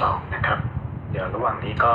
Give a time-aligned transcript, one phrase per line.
[0.00, 0.58] สองนะครับ
[1.10, 1.94] เดี๋ยวระหว่างนี้ก็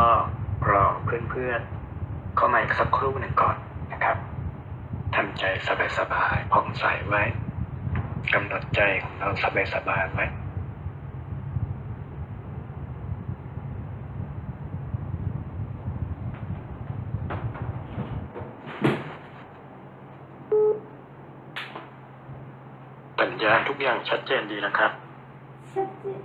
[0.69, 3.55] รอเพื่อนๆเข้ามาอีกสักครู่หนึ่งก่อน
[3.91, 4.17] นะครับ
[5.15, 5.43] ทำใจ
[5.97, 7.23] สบายๆผ่องใสไว้
[8.33, 9.29] กำหนดใจของเรา
[9.75, 10.25] สบายๆไว้
[23.19, 24.91] สัญญาณทุกอย่างชัดเจนดีนะครับ
[25.75, 26.21] ชัดเจน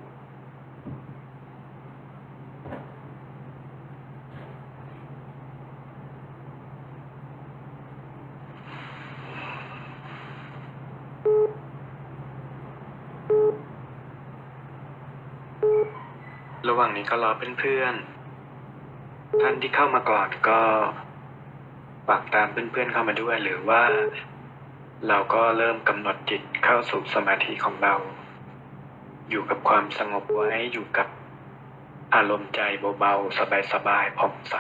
[16.71, 20.61] ระหว่างนี้ ก็รอเพื่อนๆ ท่านที่เข้ามาก่อนก็
[22.09, 23.83] ฝากตามเพื่อนๆเข้ามาด้วยหรือว่า
[25.09, 27.95] เราก็เริ่มกำหนดจิตเข้าสู่สมาธิของเรา
[29.31, 31.09] อยู่กับความสงบไว้อยู่กับ
[32.15, 32.61] อารมณ์ใจ
[32.99, 33.39] เบาๆ
[33.73, 34.57] สบายๆผ่องใส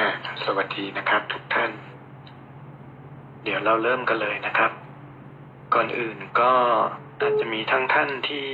[0.00, 1.70] อะีนะครับ ทุกท่าน
[3.44, 4.72] เดี๋ยวเราเริ่มกันเลยนะครับ
[5.74, 6.52] ก่อนอื่นก็
[7.20, 8.48] อาจจะมีทั้งท่านที่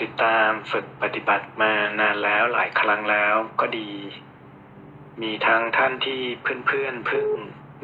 [0.00, 3.90] ติดตามฝึกปฏิบัติมานานแล้วหลายครั้งแล้วก็ดี
[5.22, 7.28] มีทั้งท่านที่เพื่อนๆเพิ่ง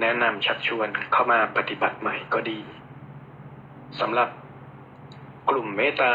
[0.00, 2.60] แนะนำชักชวนเข้ามาปฏิบัติใหม่ก็ดี
[4.00, 4.28] สำหรับ
[5.50, 6.15] กลุ่มเมตตา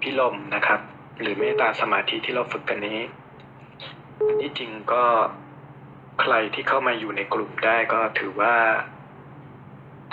[0.00, 0.80] พิลมนะครับ
[1.20, 3.00] หรือเมตตาสมาธิที่เราฝึกกันนี้
[4.40, 5.04] ที่จริงก็
[6.20, 8.54] ใครที่เข้ามาอยู่ในกลุ่มได้ก็ถือว่า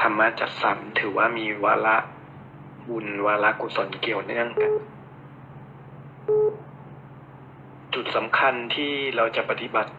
[0.02, 1.98] ธรรมะจัดสรรถือว่ามีวาระ
[2.90, 4.74] บุญวาระกุศลเกี่ยวเนื่องกัน
[7.94, 9.92] จุดสำคัญที่เราจะปฏิบัติ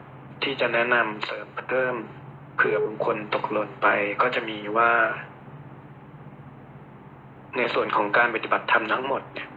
[0.43, 1.97] ที่จะแนะนำเสริมเพิ่ม
[2.57, 3.87] เผื่อบางคนตกหล่นไป
[4.23, 4.93] ก็จะมีว่า
[7.57, 9.49] ในส่วนของการปฏิบัติธรรมทั้งหมดเนี่ย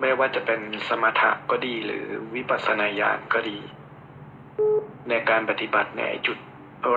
[0.00, 3.58] ไม่ว่าจะเป็นสมถะก็ดีหรือวิปัสสนาญาณก็ดี
[5.08, 6.38] ในการปฏิบัติเนี่ยจุด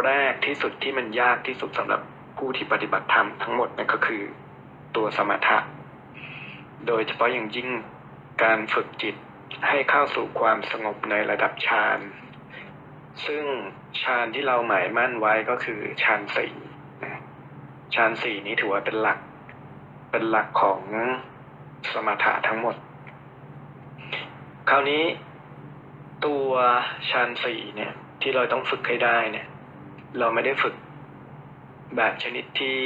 [0.06, 2.02] แรกที่สุดที่มันยากที่สุดสำหรับ
[2.38, 4.24] ผู้ที่ปฏิบัติธรรมทั้งหมดนั่นก็คือ
[4.96, 5.58] ตัวสมถะ
[6.88, 7.70] โดยเฉพาะอย่างยิ่ง
[8.44, 9.16] การฝึกจิต
[9.68, 12.00] ให้เข้าสู่ความสงบในระดับฌาน
[13.26, 13.44] ซึ่ง
[14.02, 16.54] ฌานที่เราหมายมั่นไว้ก็คือฌานสี่
[17.96, 19.20] ฌานสี่นี้ถือว่าเป็นหลัก
[20.12, 20.82] เป็นหลักของ
[21.92, 22.76] สมถะทั้งหมด
[24.70, 25.04] คราวนี้
[26.26, 26.50] ตัว
[27.10, 29.48] ฌานสี่เนี่ย ที่เราต้องฝึกให้ได้เนี่ย
[30.18, 30.76] เราไม่ได้ฝึก
[31.96, 32.80] แบบชนิดที่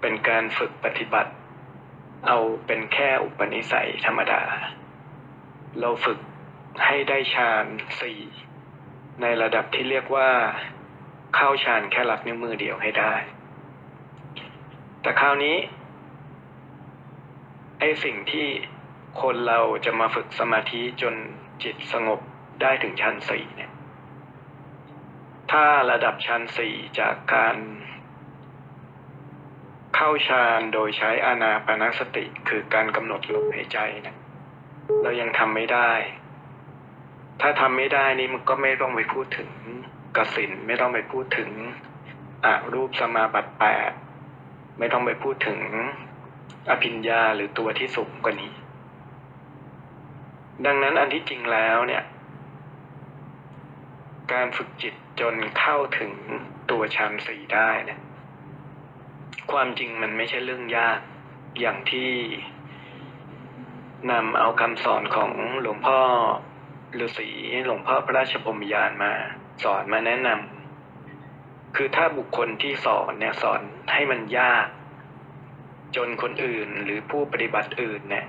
[0.00, 1.32] เป็นการฝึกปฏิบัติ
[2.26, 4.42] เอาเป็นแค่อุปนิสัยธรรมดา
[5.80, 6.18] เราฝึก
[6.86, 7.66] ให้ได้ฌาน
[8.00, 8.20] สี่
[9.20, 10.30] ในระดับที่เรียกว่า
[11.34, 13.14] เข้าฌานแค่หลักนิ้วมือเดียวให้ได้
[15.02, 15.56] แต่คราวนี้
[17.78, 18.48] ไอ้สิ่งที่
[19.20, 21.14] คนเราจะมาฝึกสมาธิจน
[21.62, 22.20] จิตสงบ
[22.62, 23.70] ได้ถึงชั้นสี่เนี่ย
[25.52, 27.56] ถ้าระดับชั้นสี่จากการ
[29.94, 34.16] เข้าฌานโดยใช้อานาปานสติคือการกำหนดลมหายใจเนี่ย
[35.02, 35.92] เรายังทำไม่ได้
[37.40, 39.50] ถ้าทำไม่ได้นี่มันก็ไม่ต้องไปพูดถึง
[40.16, 41.50] กสินไม่ต้องไปพูดถึง
[42.44, 43.90] อารูปสมาบัติแปด
[44.78, 45.58] ไม่ต้องไปพูดถึง
[46.70, 48.52] อภิญญาหรือตัวที่สูงกว่านี้
[50.66, 52.04] ดังนั้นอันที่จริงแล้วเนี่ย
[54.32, 56.12] การฝึกจิตจนเข้าถึง
[56.70, 58.00] ตัวฌานสี่ได้เนี่ย
[59.52, 61.00] ความจริงมันไม่ใช่เรื่องยาก
[61.60, 62.10] อย่างที่
[64.10, 66.00] นำเอาคำสอนของหลวงพ่อ
[67.00, 67.30] ฤาษี
[67.66, 69.12] หลวงพ่อพระราชพรมยานมา
[69.64, 73.60] สอนมาแนะนำคือถ้าบุคคลที่สอนเนี่ยสอน
[73.92, 74.66] ให้มันยาก
[75.96, 78.26] จนคนอื่นหรือผู้ปฏิบัติอื่นเนี่ย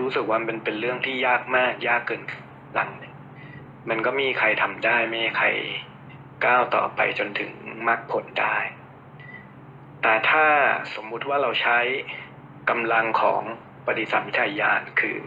[0.00, 2.22] รู้สึกว่ามันเป็นเรื่องที่ยากมาก ยากเกิน
[2.74, 2.90] หลัง
[3.88, 5.46] มันก็มีใครทำได้ไม่ใคร
[6.44, 7.52] ก้าวต่อไปจนถึง
[7.88, 8.56] มรรคผลได้
[10.02, 10.46] แต่ถ้า
[10.94, 11.78] สมมุติว่าเราใช้
[12.70, 13.42] กำลังของ
[13.86, 15.18] ปฏิสัมพิทายานคือ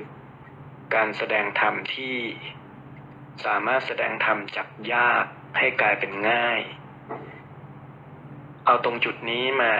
[0.96, 2.16] การแสดงธรรมที่
[3.46, 5.26] สามารถแสดงธรรมจากยาก
[5.58, 6.60] ให้กลายเป็นง่าย
[8.66, 9.74] เอาตรงจุดนี้มา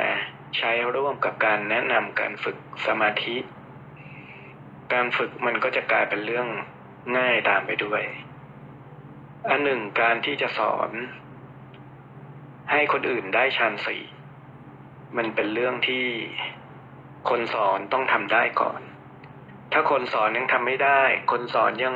[0.58, 3.38] ใช้ร่วมกับการแนะนำการฝึกสมาธิ
[4.94, 6.48] การฝึกมันก็จะกลายเป็นเรื่อง
[7.18, 8.02] ง่ายตามไปด้วย
[9.50, 10.92] อันหนึ่งการที่จะสอน
[12.72, 14.04] ให้คนอื่นได้ฌานสี่
[15.18, 16.06] มันเป็นเรื่องที่
[17.30, 18.82] คนสอนต้องทำได้ก่อน
[19.72, 21.02] ถ้าคนสอนยังทำไม่ได้
[21.32, 21.96] คนสอนยัง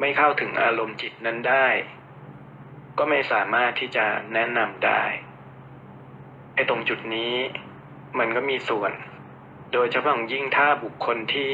[0.00, 1.66] ไม่เข้าถึงอารมณ์จิตนั้นได้
[2.98, 5.02] ก็ไม่สามารถที่จะแนะนำได้
[6.54, 7.34] ไอ้ตรงจุดนี้
[8.18, 8.92] มันก็มีส่วน
[9.76, 11.52] โดยเฉพาะยิ่งถ้าบุคคลที่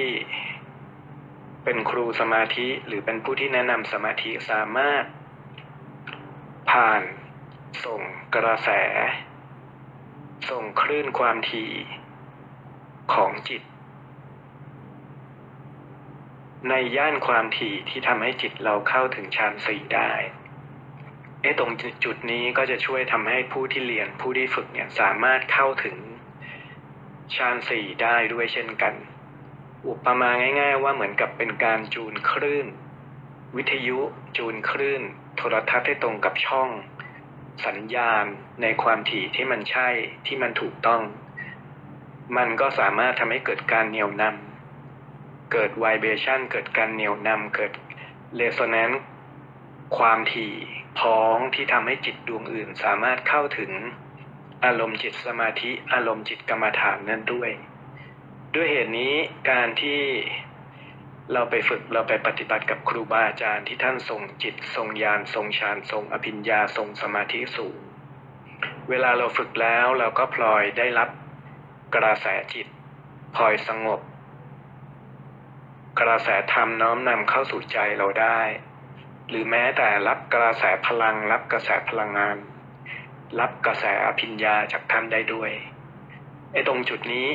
[1.65, 5.05] เป็นครูสมาธิหรือเป็นผู้ที่แนะนำสมาธิสามารถ
[6.71, 7.03] ผ่าน
[7.85, 8.01] ส่ง
[8.35, 8.71] กระแส
[10.51, 11.73] ส่งคลื่นความถี่
[13.15, 13.63] ของจิต
[16.69, 20.13] ในย่านความถี่ที่ทำให้จิตเราเข้าถึงฌานสี่ได้
[21.43, 21.73] ไอ้ตรง
[22.05, 25.97] จุดนี้ก็จะช่วยทำให้ผู้ที่เรียนผู้ที่ฝึกเนี่ยสามารถเข้าถึง
[27.37, 28.95] ฌานสี่ได้ด้วยเช่นกัน
[29.89, 30.31] อุปมา
[30.61, 32.67] ง่าย ๆ ว่าเหมือนกับเป็นการจูนคลื่น
[33.57, 33.99] วิทยุ
[34.37, 35.03] จูนคลื่น
[35.37, 36.69] โทรทัศน์ให้ตรงกับช่อง
[37.67, 38.25] สัญญาณ
[38.63, 39.89] ในความถี่ที่มันใช่
[40.27, 41.03] ที่มันถูกต้อง
[42.37, 47.73] มันก็สามารถทำให้เกิดการเหนี่ยวนำเกิดไวเบชันเกิดการเหนี่ยวนำเกิด
[48.37, 49.03] เรโซแนนซ์
[49.97, 50.55] ความถี่
[50.99, 53.73] พ้องที่ทำให้จิตดวงอื่นสามารถเข้าถึง
[54.65, 57.51] อารมณ์จิตสมาธิอารมณ์จิตกรรมฐานนั้นด้วย
[58.55, 59.15] ด้วยเหตุนี้
[59.51, 60.03] การที่
[61.33, 67.79] เราไปฝึกเราไปปฏิบัติกับครูบาอาจารย์ที่ท่านทรงจิตทรงญาณทรงฌานทรงอภิญญาทรงสมาธิสูง
[68.89, 71.09] เวลาเราฝึกแล้วเราก็พลอยได้รับ
[71.95, 72.67] กระแสจิต
[73.35, 74.01] พลอยสงบ
[76.01, 78.41] กระแสธรรมน้อมนำเข้าสู่ใจเราได้
[79.29, 82.37] หรือแม้แต่รับกระแสพลังรับกระแสพลังงาน
[83.39, 85.51] รับกระแสอภิญญาจากท่านได้ด้วย
[86.53, 87.29] ไอ้ตรงจุดนี้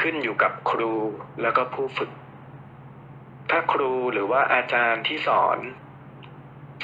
[0.00, 0.92] ขึ้นอยู่กับครู
[1.40, 2.10] แล้วก็ผู้ฝึก
[3.50, 5.58] ถ้าครูหรือว่าอาจารย์ที่สอน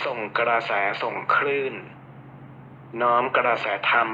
[0.04, 0.72] ส่งกระแส
[1.02, 1.74] ส่งคลื่น
[3.02, 4.08] น้อมกระแสธรรม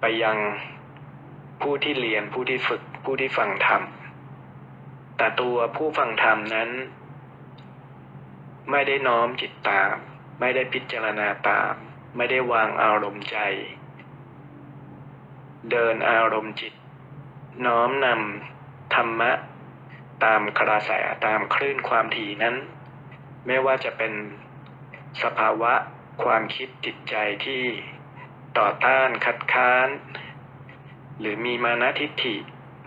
[0.00, 0.38] ไปยัง
[1.60, 3.82] ผู้ที่เรียนผู้ที่ฝึกผู้ที่ฟังธรรม
[5.16, 6.70] แต่ตัวผู้ฟังธรรมนั้น
[8.70, 9.94] ไม่ได้น้อมจิตตาม
[10.40, 11.74] ไม่ได้พิจารณาตาม
[12.16, 13.38] ไม่ได้วางอารมณ์ใจ
[15.70, 16.72] เดินอารมณ์จิต
[17.66, 19.32] น้อมนำธรรมะ
[20.24, 20.90] ตามกระแส
[21.26, 22.56] ตามคลื่นความถี่นั้น
[23.46, 24.12] ไม่ว่าจะเป็น
[25.22, 25.72] สภาวะ
[26.22, 27.14] ความคิดจิตใจ
[27.46, 27.64] ที่
[28.58, 29.88] ต่อต้านคัดค้าน
[31.20, 32.36] หรือมีมานะทิฏฐิ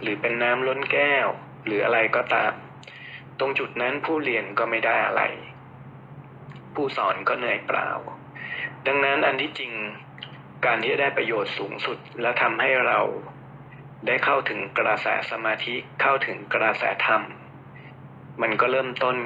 [0.02, 1.28] หรือเป็นน้ำล้นแก้ว
[1.66, 2.54] หรืออะไรก็ตาม
[3.40, 5.24] ตรงจุดนั้นผู้เรียนก็ไม่ได้อะไร
[6.76, 7.90] ผู้สอนก็เหนื่อยเปล่า
[8.86, 9.74] ดังนั้นอันที่จริง
[10.66, 13.00] การที่ได้ประโยชน์สูงสุดและทำให้เรา
[14.08, 17.22] ได้เข้าถึงกระแสสมาธิเข้าถึงกระแสธรรม
[18.42, 19.18] มันก็เริ่มต้น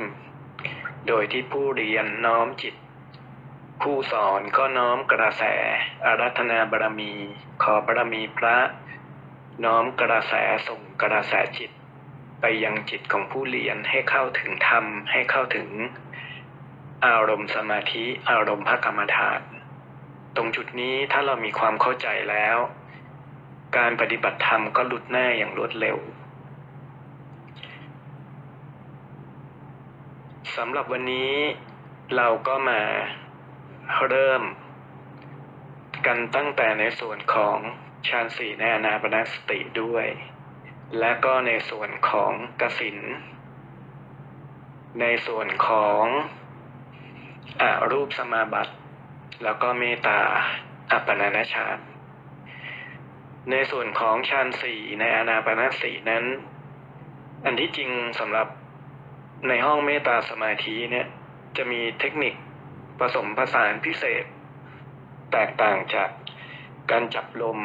[1.07, 2.75] โดยที่ผู้เรียนน้อมจิต
[3.81, 5.43] ผู้สอนก็น้อมกระแส
[6.05, 7.13] อารัธนาบารมี
[7.63, 8.57] ขอบารมีพระ
[9.65, 10.33] น้อมกระแส
[10.67, 11.71] ส่งกระแสจิต
[12.41, 15.67] ไปยังจิตของผู้เรียนให้เข้าถึงธรรมให้เข้าถึง
[17.05, 19.41] อารมณ์สมาธิอารมณ์พระกรรมฐาน
[20.35, 22.57] ตรงจุดนี้ถ้าเรามีความเข้าใจแล้ว
[23.77, 25.97] การปฏิบัติธรรมก็หลุดแน่อย่างรวดเร็ว
[30.55, 31.33] สำหรับวันนี้
[32.15, 32.81] เราก็มา
[34.09, 34.43] เริ่ม
[36.05, 37.57] กันตั้งแต่ในส่วนของ
[38.07, 40.05] ฌานสี่ในอนาปนสติด้วย
[40.99, 42.31] และก็ในส่วนของ
[42.61, 42.97] กสิน
[44.99, 46.05] ในส่วนของ
[47.59, 48.73] อรูปสมาบัติ
[49.43, 50.19] แล้วก็เมตตา
[50.91, 51.77] อัปปนานาฌาน
[53.49, 56.25] ในส่วนของฌานสี่ในอนาปนสตินั้น
[57.45, 58.47] อันที่จริงสำหรับ
[59.47, 61.07] ในห้องเมตตาสมาธิเนี่ย
[61.57, 62.33] จะมีเทคนิค
[62.99, 64.25] ผสมผสานพิเศษ
[65.31, 66.09] แตกต่างจาก
[66.91, 67.59] การจับลม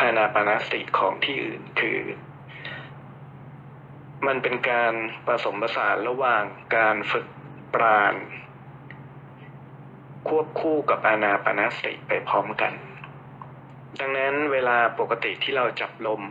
[0.00, 2.00] อานาปนาสติของที่อื่นคือ
[4.26, 4.94] มันเป็นการ
[5.26, 6.42] ผสมผสานระหว่าง
[6.76, 7.26] การฝึก
[7.74, 8.14] ปราณ
[10.28, 12.72] ควบคู่กับอานาปนาสติไปพร้อมกัน
[14.00, 16.22] ดังนั้นเวลาปกติที่เราจับลม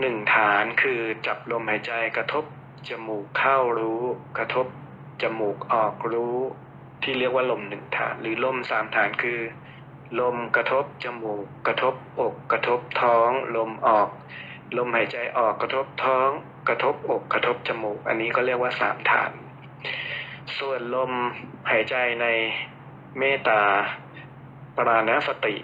[0.00, 2.44] หนึ่งฐานคือจับลมหายใจกระทบ
[2.88, 4.02] จมูกเข้ารู้
[4.38, 4.66] กระทบ
[5.22, 6.36] จมูกออกรู้
[7.02, 9.40] ที่เรียกว่าลมหนึ่งฐาน หรือลมสามฐานคือ
[10.20, 14.08] ลมกระทบจมูก กระทบอก กระทบท้อง ลมออก
[14.76, 16.30] ลมหายใจออกกระทบท้อง
[16.68, 19.32] กระทบอก กระทบจมูก อันนี้ก็เรียกว่าสามฐาน
[20.58, 21.12] ส่วนลม
[21.70, 22.26] หายใจใน
[23.18, 23.62] เมตตา
[24.76, 25.56] ปราณสติ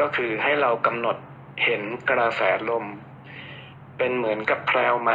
[0.00, 1.16] ก็คือให้เรากำหนด
[1.64, 2.84] เห็นกระแสลม
[3.98, 5.12] เป็นเหมือนกับแพรวไหม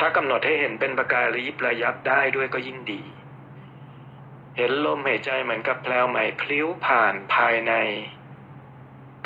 [0.00, 3.02] ถ้ากำหนดให้เห็นเป็นประกายระยิบระยับได้ด้วยก็ยิ่งดี
[4.56, 7.72] เห็นลมหายใจเหมือนกับแพรวไหมพลิ้วผ่านภายใน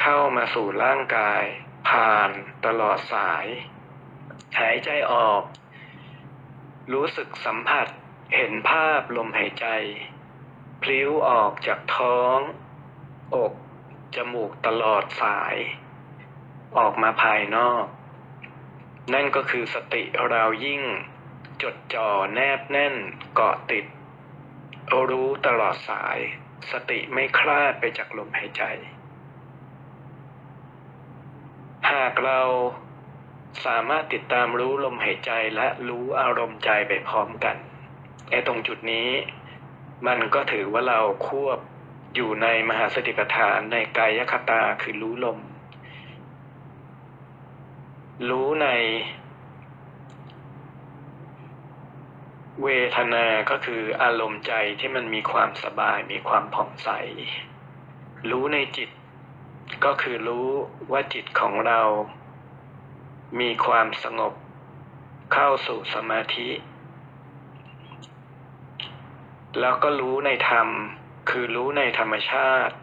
[0.01, 1.43] เข้ามาสู่ร่างกาย
[1.89, 2.31] ผ่าน
[2.67, 3.47] ตลอดสาย
[4.59, 5.43] หายใจออก
[6.93, 7.87] รู้สึกสัมผัส
[8.35, 9.67] เห็นภาพลมหายใจ
[10.83, 12.39] พลิ้วออกจากท้อง
[13.35, 13.53] อก
[14.15, 15.57] จมูกตลอดสาย
[16.79, 17.85] ออกมาภายนอก
[19.13, 20.83] นั่นก็คือสติเรายิ่ง
[21.63, 22.95] จดจ่อแนบแน่น
[23.35, 23.85] เกาะติด
[25.11, 26.19] รู้ตลอดสาย
[26.71, 28.63] สติไม่คลาดไปจากลมหายใจ
[31.91, 32.41] หากเรา
[33.65, 37.57] สามารถติดตามรู้ลมหายใจและรู้อารมณ์ใจไปพร้อมกัน
[38.31, 39.09] ไอ้ตรงจุดนี้
[40.07, 41.59] มันก็ถือว่าเราควบ
[42.15, 45.39] อยู่ในมหาสติปัฏฐานในกายคตาคือรู้ลม
[48.29, 48.69] รู้ใน
[52.63, 56.91] เวทนาก็คืออารมณ์ใจที่มันมีความสบายมีความผ่องใส
[58.31, 58.91] รู้ในจิต
[59.85, 60.49] ก็คือรู้
[60.91, 61.81] ว่าจิตของเรา
[63.41, 64.33] มีความสงบ
[65.33, 66.51] เข้าสู่สมาธิ
[69.61, 70.69] แล้วก็รู้ในธรรม
[71.31, 72.75] คือรู้ในธรรมชาติ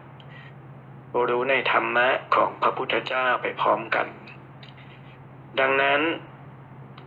[1.30, 4.06] รู้ในธรรมะของพระพุทธเจ้าไปพร้อมกัน
[5.60, 6.00] ดังนั้น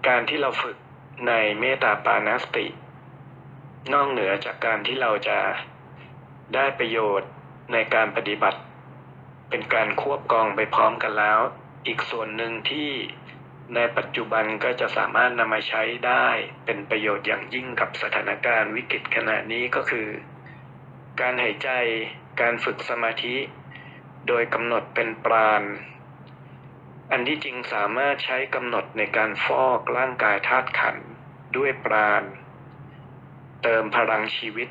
[0.08, 0.78] การที่เราฝึก
[1.28, 2.66] ในเมตตาปานาสติ
[3.94, 5.40] นอกเหนือจากการที่เราจะ
[6.54, 7.30] ได้ประโยชน์
[7.74, 8.60] ในการปฏิบัติ
[9.50, 11.40] เป็นการควบกองไปพร้อมกันแล้ว
[11.88, 12.90] อีกส่วนหนึ่งที่
[13.74, 16.26] ในปัจจุบันก็จะสามารถนำมาใช้ได้
[16.66, 20.08] เป็นประโยชน์อย่างยิ่งกับสถานการณ์วิกฤตขณะนี้ก็คือ
[21.20, 21.70] การหายใจ
[22.42, 23.36] การฝึกสมาธิ
[24.28, 25.64] โดยกำหนดเป็นปราณ
[27.12, 30.98] อันที่จริงสามารถใช้กำหนดในการฟอกร่างกายธาตุขัน
[31.58, 32.24] ด้วยปราณ
[33.64, 34.70] เติมพลังชีวิต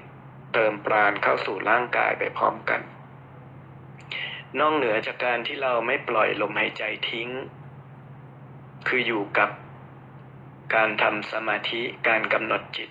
[0.55, 2.81] เติมปราณเข้าสู่ร่างกายไปพร้อมกัน
[4.59, 7.29] นอกเหนือจากการที่เราไม่ปล่อยลมหายใจทิ้ง
[8.89, 9.51] คืออยู่กับ
[10.75, 12.91] การทำสมาธิการกำหนดจิต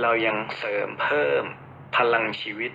[0.00, 1.42] เรายังเสริมเพิ่ม
[1.96, 2.72] พลังชีวิต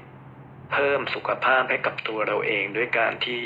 [0.71, 3.41] เพิ่มสุขภาพให้กับตัวเราเองด้วยการที่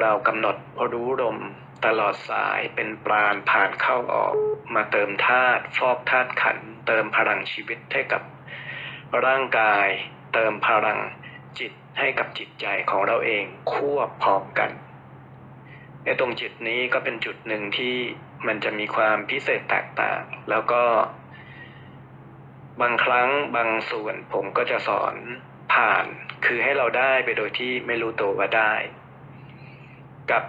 [0.00, 0.56] เรากำหนด
[0.92, 1.38] รู้ลม
[1.86, 4.34] ตลอดสายเป็นปราณผ่านเข้าออก
[4.74, 8.22] มาเติมธาตุฟอกธาตุขัน เติมพลังชีวิตให้กับ
[9.24, 9.88] ร่างกาย
[10.34, 10.98] เติมพลัง
[11.58, 14.70] จิตให้กับจิตใจของเราเองควบพร้อมกัน
[16.04, 17.96] ในตรงจุดนี้ก็เป็นจุดหนึ่งที่
[18.46, 20.82] มันจะมีความพิเศษแตกต่าง แล้วก็
[22.80, 25.14] บางครั้งบางส่วนผมก็จะสอน
[25.72, 26.04] ผ่าน
[26.44, 28.72] คือให้เราได้ไปโดยที่ไม่รู้ตัวว่าได้
[30.30, 30.44] กับ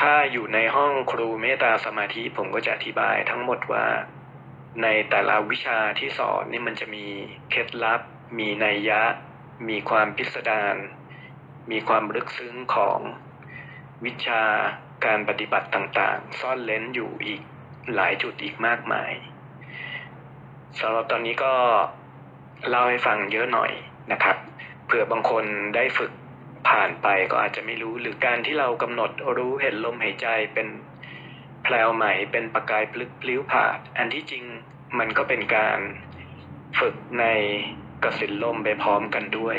[0.00, 3.86] ถ้าอยู่ในห้องครูเมตตาสมาธิผมก็จะอธิบายทั้งหมดว่า
[4.82, 7.06] ในแต่ละวิชาที่สอนนี่มันจะมี
[7.50, 8.00] เคล็ดลับ
[8.38, 9.02] มีนัยยะ
[9.68, 10.76] มีความพิสดาร
[11.70, 13.00] มีความลึกซึ้งของ
[14.04, 14.42] วิชา
[15.04, 17.40] การปฏิบัติต่างๆ ซ่อนเล้นอยู่อีก
[17.94, 19.12] หลายจุดอีกมากมาย
[20.80, 21.54] สำหรับตอนนี้ก็
[22.68, 23.72] เล่าให้ฟังเยอะหน่อย
[24.12, 24.36] นะครับ
[24.86, 25.44] เผื่อบางคน
[25.76, 26.12] ได้ฝึก
[26.68, 30.68] ผ่านไปก็อาจจะไม่รู้หรือการที่เรากำหนดรู้เห็นลมหายใจเป็น
[31.62, 34.44] แพลวใหม่เป็นประกายพลึกพลิ้วผ่านอันที่จริง
[34.98, 35.78] มันก็เป็นการ
[36.80, 37.24] ฝึกใน
[38.04, 39.56] กสินลมไปพร้อมกันด้วย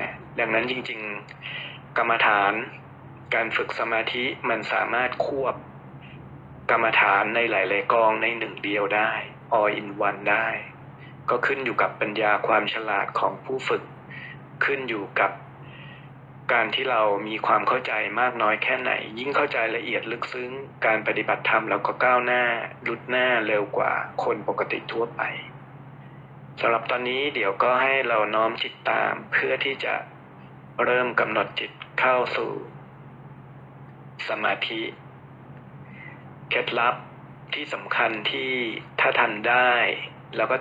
[0.00, 1.00] นะดังนั้นจริง
[1.48, 2.52] ๆ กรรมฐาน
[3.34, 5.54] การฝึกสมาธิมันสามารถควบ
[6.70, 9.10] กรรมฐานในหลาย ๆกองในหนึ่งเดียวได้
[9.58, 10.46] all in one ได้
[11.30, 13.82] ก็ขึ้นอยู่กับปัญญาความฉลาดของผู้ฝึก
[14.64, 15.32] ขึ้นอยู่กับ
[16.52, 20.50] การที่เรามีความเข้าใจมากน้อยแค่ไหน ยิ่งเข้าใจละเอียดลึกซึ้ง
[20.86, 22.42] การปฏิบัติธรรมเราก็ก้าวหน้า
[22.88, 25.22] รุดหน้าเร็วกว่าคนปกติทั่วไป
[26.60, 29.94] สำหรับตอนนี้เดี๋ยวก็ให้เราน้อมจิตตามเพื่อที่จะ
[30.84, 32.50] เริ่มกำหนดจิตเข้าสู่
[34.28, 34.82] สมาธิ
[36.50, 36.96] เคล็ดลับ
[37.54, 38.52] ที่สำคัญที่
[39.00, 39.70] ถ้าทันได้
[40.36, 40.56] แล้วก็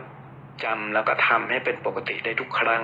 [0.64, 2.84] จำแล้วก็ทำให้เป็นปกติได้ทุกครั้ง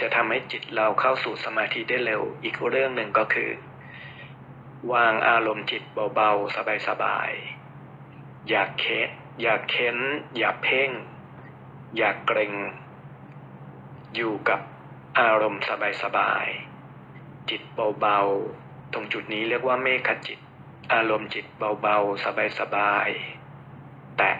[0.00, 3.50] จะทำให้จิตเราเข้าสู่สมาธิได้เร็ว อีกเรื่องหนึ่งก็คือ
[4.92, 5.82] วางอารมณ์จิต
[6.14, 6.56] เบาๆ
[6.88, 8.98] สบายๆ อย่าเค้
[9.40, 9.98] อย่าเค้น
[10.36, 10.90] อย่าเพ่ง
[11.96, 12.52] อย่าเกรง
[14.14, 14.60] อยู่กับ
[15.18, 15.64] อารมณ์
[16.02, 17.62] สบายๆ จิต
[18.00, 18.61] เบาๆ
[18.92, 20.38] ตรงจุดนี้เรียกว่าเมฆจิต
[20.92, 21.44] อารมณ์จิต
[21.80, 22.24] เบาๆ
[22.58, 24.36] สบายๆ แตะ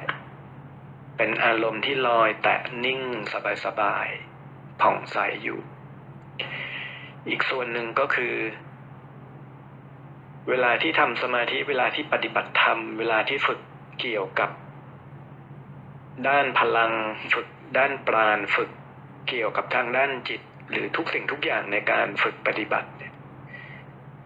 [1.16, 3.00] เป็นอารมณ์ที่ลอยแตะนิ่ง
[3.64, 5.60] สบายๆ ผ่องใสอยู่
[7.28, 8.34] อีกส่วนหนึ่งก็คือ
[10.48, 13.60] เวลาที่ทำสมาธิเวลาที่ปฏิบัติธรรม เวลาที่ฝึก
[14.00, 14.50] เกี่ยวกับ
[16.28, 16.92] ด้านพลัง
[17.34, 18.70] ฝึกด้านปราณฝึก
[19.28, 20.40] เกี่ยวกับทางด้านจิต
[20.70, 22.88] หรือทุกสิ่งทุกอย่างในการฝึกปฏิบัติ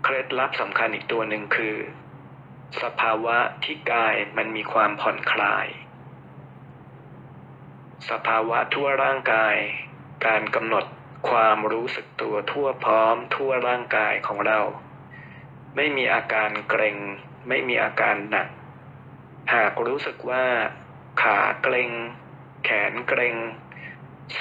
[0.08, 1.76] เคล็ดลับสำคัญอีกตัวหนึ่งคือ
[2.82, 5.66] สภาวะที่กายมันมีความผ่อนคลาย
[8.10, 9.56] สภาวะทั่วร่างกาย
[10.26, 10.84] การกำหนด
[11.30, 14.60] ความรู้สึกตัวทั่วพร้อม ทั่วร่างกายของเรา
[15.76, 16.96] ไม่มีอาการเกร็ง
[17.48, 18.48] ไม่มีอาการหนัก
[19.54, 20.46] หากรู้สึกว่า
[21.22, 21.90] ขาเกร็ง
[22.64, 23.36] แขนเกร็ง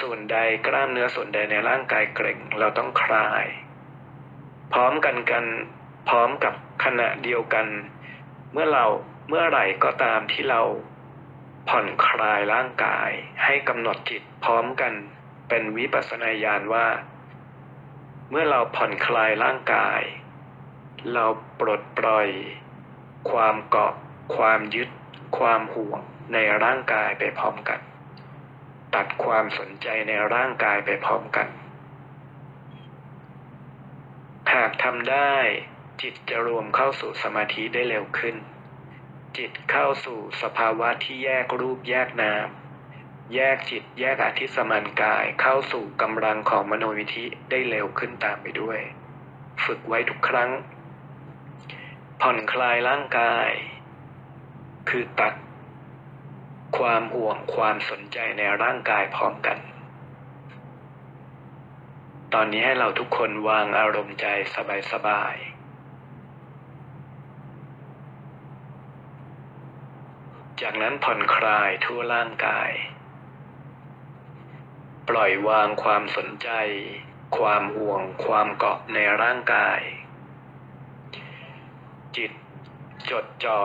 [0.00, 3.46] ส่วนใดกล้ามเนื้อส่วนใดในร่างกายเกร็ง เราต้องคลาย
[4.72, 5.44] พร้อมกันกัน
[6.08, 6.54] พร้อมกับ
[6.84, 7.66] ขณะเดียวกัน
[8.52, 8.84] เมื่อเรา
[9.28, 10.62] เมื่อไหร่ก็ตามที่เรา
[11.68, 13.10] ผ่อนคลายร่างกาย
[13.44, 14.92] ให้กำหนดจิตพร้อมกัน
[15.48, 16.86] เป็นวิปัสสนาญาณว่า
[18.30, 20.00] เมื่อเราผ่อนคลายร่างกาย
[21.12, 21.26] เรา
[21.60, 22.28] ปลดปล่อย
[23.30, 23.94] ความเกาะ
[24.36, 24.88] ความยึด
[25.38, 26.00] ความห่วง
[26.32, 27.80] ในร่างกายไปพร้อมกัน
[28.94, 35.34] ตัดความสนใจในร่างกายไปพร้อมกันากทำได้
[36.02, 38.36] จิตจะรวมเข้าสู่สมาธิได้เร็วขึ้น
[39.36, 42.48] จิตเข้าสู่สภาวะที่แยกรูปแยกนาม
[43.34, 48.78] แยกจิตแยกอธิสมันกายเข้าสู่กำลังของมโนวิธิได้เร็วขึ้นตามไปด้วย
[49.64, 50.50] ฝึกไว้ทุกครั้ง
[52.20, 53.48] ผ่อนคลายร่างกาย
[54.88, 55.34] คือตัด
[56.78, 59.58] ความห่วงความสนใจในร่างกายพร้อมกัน
[62.34, 64.26] ตอนนี้ให้เราทุกคนวางอารมณ์ใจ
[64.92, 65.56] สบายๆ
[70.60, 72.70] จากนั้นผ่อนคลายทั่วร่างกาย
[75.08, 76.50] ปล่อยวางความสนใจ
[77.36, 79.80] ความห่วง ความเกาะในร่างกาย
[82.16, 82.32] จิต
[83.10, 83.62] จดจ่อ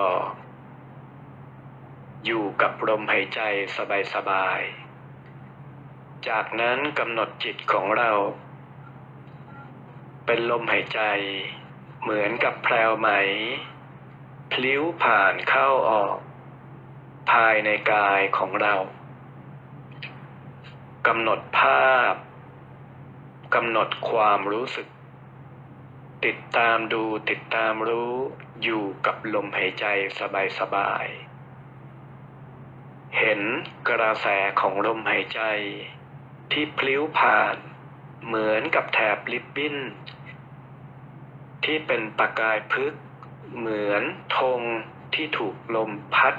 [2.26, 3.42] อยู่กับลมหายใจ
[4.14, 8.12] สบายๆ จากนั้นกำหนดจิตของเรา
[10.34, 11.02] เป็นลมหายใจ
[12.02, 13.10] เหมือนกับแพรวไหม
[14.52, 16.18] พลิ้วผ่านเข้าออก
[17.32, 18.76] ภายในกายของเรา
[21.08, 22.14] กำหนดภาพ
[23.56, 24.88] กำหนดความรู้สึก
[26.26, 28.16] ติดตามดูติดตามรู้
[28.64, 29.86] อยู่กับลมหายใจ
[30.60, 33.42] สบายๆ เห็น
[33.88, 34.28] กระแส
[34.60, 35.42] ของลมหายใจ
[36.52, 37.58] ที่พลิ้วผ่าน
[38.28, 39.78] เหมือนกับแถบลิบบิ้น
[41.64, 42.94] ที่เป็นประกายพึก
[43.58, 44.04] เหมือน
[44.38, 44.62] ธง
[45.14, 46.36] ที่ถูกลมพัด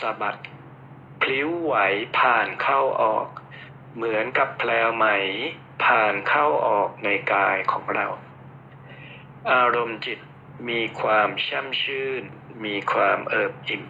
[0.00, 0.38] สะบัด
[1.20, 1.74] พลิ้วไหว
[2.18, 3.26] ผ่านเข้าออก
[3.94, 5.06] เหมือนกับแพลวไหม
[5.84, 8.06] ผ่านเข้าออกในกายของเรา
[9.52, 10.18] อารมณ์จิต
[10.68, 12.22] มีความช่ำชื่น
[12.64, 13.82] มีความเอิบอิ่ม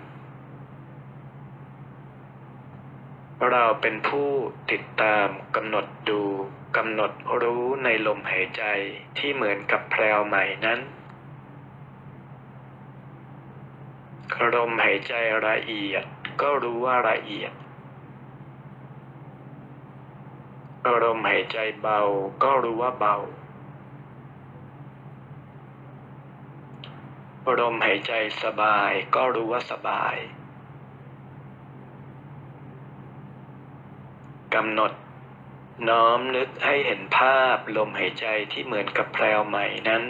[3.51, 4.31] เราเป็นผู้
[4.71, 6.23] ติดตามกำหนดดู
[6.77, 8.65] กำหนดรู้ในลมหายใจ
[9.19, 10.81] ที่เหมือนกับแพรวใหม่นั้น
[14.55, 15.15] ลมหายใจ
[15.47, 16.05] ละเอียด
[16.41, 17.53] ก็รู้ว่าละเอียด
[21.05, 22.01] ลมหายใจเบา
[22.43, 23.17] ก็รู้ว่าเบา
[27.61, 30.17] ลมหายใจสบายก็รู้ว่าสบาย
[34.55, 34.93] กำหนด
[35.89, 40.05] น้อมนึกให้เห็นภาพลมหายใจที่เหมือนกับแพรวใหม่นั้น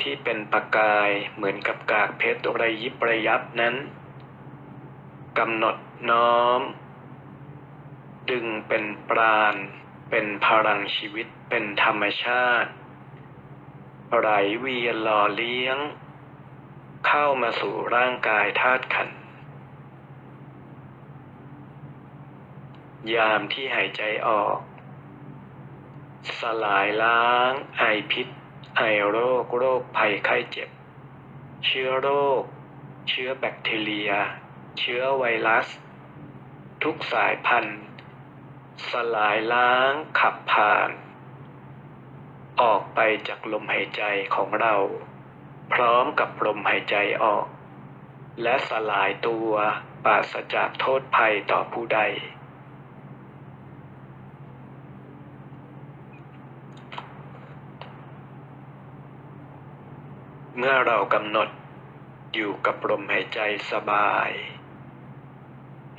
[0.00, 3.74] ที่เป็นประกายเหมือนกับกากเพชรระยิบระยับนั้น
[5.38, 5.76] กำหนด
[6.10, 6.60] น้อม
[8.30, 9.54] ดึงเป็นปราณ
[10.10, 12.70] เป็นพลังชีวิตเป็นธรรมชาติ
[14.18, 14.28] ไหล
[14.60, 15.78] เวียนหล่อเลี้ยง
[17.06, 19.12] เข้ามาสู่ร่างกายธาตุขันธ
[23.14, 24.58] ยามที่หายใจออก
[26.40, 28.26] สลายล้าง ไอพิษ
[28.76, 30.68] ไอโรค โรคภัยไข้เจ็บ
[31.66, 32.08] เชื้อโร
[32.40, 32.42] ค
[33.08, 34.10] เชื้อแบคทีเรีย
[34.78, 35.66] เชื้อไวรัส
[36.82, 37.80] ทุกสายพันธุ์
[38.90, 40.90] สลายล้างขับผ่าน
[42.62, 44.02] ออกไปจากลมหายใจ
[44.34, 44.74] ของเรา
[45.72, 47.46] พร้อมกับลมหายใจออก
[48.42, 49.50] และสลายตัว
[50.04, 52.00] ปราศจากโทษภัยต่อผู้ใด
[60.62, 61.48] เมื่อเรากำหนด
[62.34, 64.30] อยู่กับลมหายใจสบาย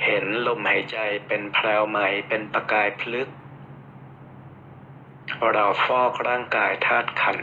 [0.04, 0.98] เห็นลมหายใจ
[1.28, 1.98] เป็นแพรวไหม
[2.28, 3.30] เป็นประกายพลึก
[5.54, 7.40] เราฟอกร่างกายธาตุขัน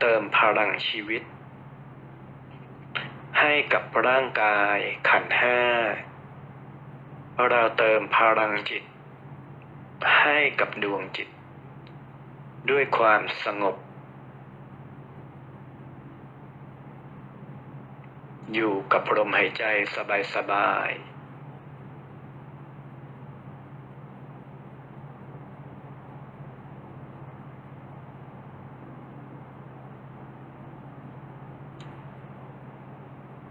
[0.00, 1.22] เติมพลังชีวิต
[3.40, 5.60] ให้กับร่างกายขันห้า
[7.50, 8.84] เราเติมพลังจิต
[10.20, 11.28] ให้กับดวงจิต
[12.70, 13.76] ด้วยความสงบ
[18.54, 19.64] อยู่กับลมหายใจ
[20.34, 21.12] สบายๆ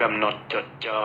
[0.01, 1.03] กำหนดจดจอ่อ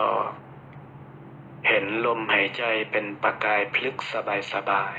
[1.66, 4.98] เห็นลมหายใจเป็นประกายพลึกสบายสบาย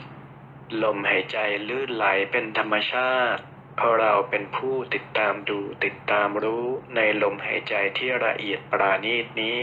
[0.00, 3.44] ๆลมหายใจลื่นไหลเป็นธรรมชาติ
[3.76, 9.58] เพราะเราเป็นผู้ติดตามดูติดตามรู้ในลมหายใจที่ละเอียดปราณีตนี้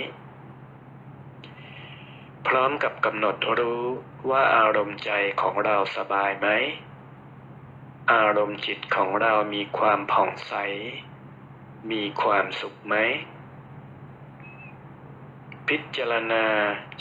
[2.47, 3.83] พร้อมกับกำหนดรู้
[4.29, 6.47] ว่าอารมณ์ใจของเราสบายไหม
[8.13, 10.53] อารมณ์จิตของเรามีความผ่องใส
[11.91, 12.95] มีความสุขไหม
[15.67, 16.45] พิจารณา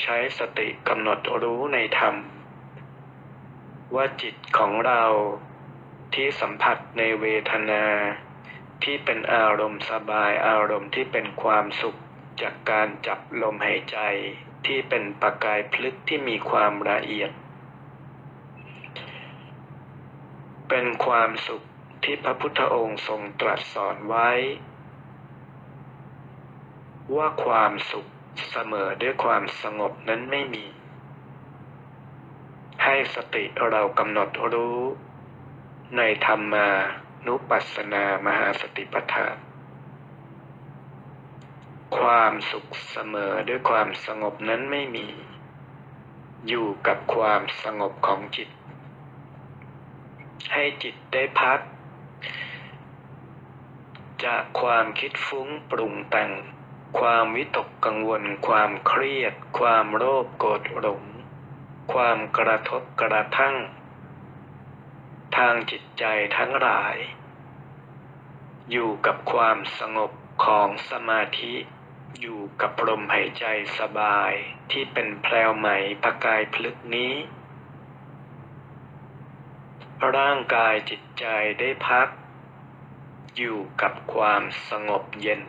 [0.01, 2.15] ใช้สติกำหนดรู้ในธรรม
[3.95, 5.03] ว่าจิตของเรา
[6.15, 7.85] ที่สัมผัสในเวทนา
[8.83, 11.99] ที่เป็นอารมณ์สบายอารมณ์ที่เป็นความสุข
[12.41, 13.99] จากการจับลมหายใจ
[14.67, 17.31] ที่เป็นประกายพลึกที่มีความละเอียด
[20.69, 21.63] เป็นความสุข
[22.05, 24.31] ที่พระพุทธองค์ทรงตรัสสอนไว้
[27.17, 28.07] ว่าความสุข
[28.51, 30.65] เสมอด้วยความสงบนั้นไม่มี
[32.85, 34.81] ให้สติเรากำหนดรู้
[35.97, 36.69] ในธรรมา
[37.27, 39.37] นุปัสสนามหาสติปัฏฐาน
[41.99, 45.07] ความสุขเสมอด้วยความสงบนั้นไม่มี
[46.49, 48.49] อยู่กับความสงบของจิต
[50.53, 51.61] ให้จิตได้พัก
[54.25, 56.31] จากความคิดฟุ้งปรุงแต่ง
[56.99, 61.03] ความวิตกกังวล ความเครียด ความโลภโกรธหลง
[61.93, 63.57] ความกระทบกระทั่ง
[65.37, 66.05] ทางจิตใจ
[66.37, 66.97] ทั้งหลาย
[68.71, 70.13] อยู่กับความสงบ
[70.45, 71.55] ของสมาธิ
[72.21, 73.47] อยู่กับลมหายใจ
[73.79, 74.33] สบาย
[74.71, 75.69] ที่เป็นแพลวไหม
[76.03, 77.15] ประกายพลึกนี้
[80.17, 81.27] ร่างกายจิตใจ
[81.61, 82.09] ได้พัก
[83.37, 85.43] อยู่กับความสงบเย็น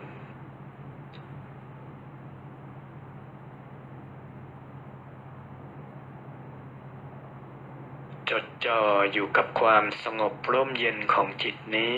[8.36, 8.82] จดจ่อ
[9.13, 11.96] อยู่กับความสงบร่มเย็นของจิตนี้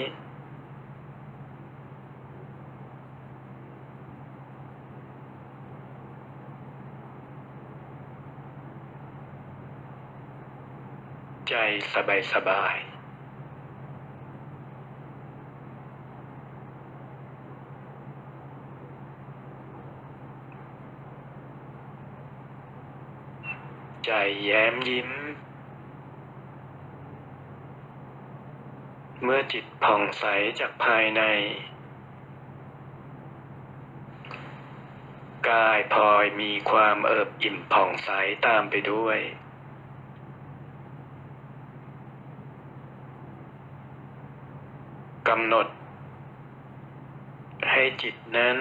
[11.49, 11.53] ใจ
[11.93, 12.77] สบายสบาย
[24.05, 24.11] ใจ
[24.43, 25.22] แย้มยิ้ม
[29.25, 30.25] เมื่อจิตผ่องใส
[30.59, 31.21] จากภายใน
[35.49, 38.09] กายพลอยมีความเอิบอิ่มผ่องใส
[38.47, 39.17] ตามไปด้วย
[45.27, 45.67] กำหนด
[47.71, 48.57] ให้จิตนั้น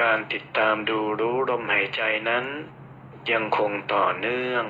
[0.00, 2.44] การติดตามดูรู้ลมหายใจนั้น
[3.30, 4.64] ยังคงต่อเนื่อง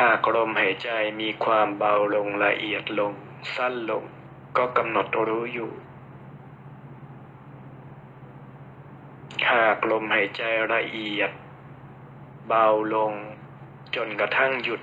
[0.00, 3.12] หากลมหายใจมีความเบาลงละเอียดลง
[3.54, 4.04] สั้นลง
[4.56, 5.70] ก็กำหนดรู้อยู่
[9.50, 11.30] หากลมหายใจละเอียด
[12.46, 13.12] เบาลง
[13.94, 14.80] จนกระทั่งหยุด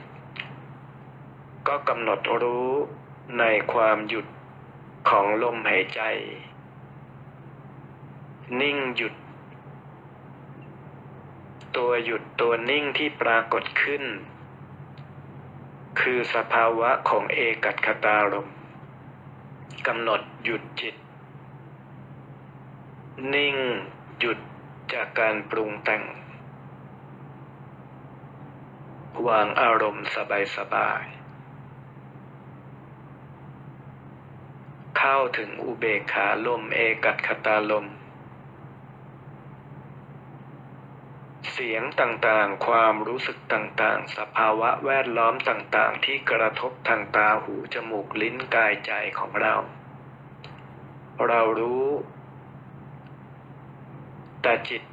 [1.68, 2.72] ก็กำหนดรู้
[3.40, 3.44] ใน
[3.74, 4.28] ความหยุด
[5.10, 6.02] ของลมหายใจ
[8.60, 9.14] นิ่งหยุด
[11.78, 14.04] ตัวหยุดตัวนิ่งที่ปรากฏขึ้น
[16.00, 18.50] คือสภาวะของเอกัตคตารม
[19.88, 20.96] กำหนดหยุดจิต
[23.34, 23.56] นิ่ง
[24.20, 24.40] หยุด
[24.94, 26.04] จากการปรุงแต่ง
[29.28, 30.08] วางอารมณ์
[30.56, 31.22] สบายๆ
[34.98, 37.96] เข้าถึงอุเบกขาลมเอกัตคตารมณ์
[41.51, 49.56] เสียงต่างๆ ความรู้สึกต่างๆ สภาวะแวดล้อมต่างๆ ที่กระทบทางตาหู จมูกลิ้นกายใจของเรา
[51.28, 51.88] เรารู้
[54.42, 54.84] แต่จิต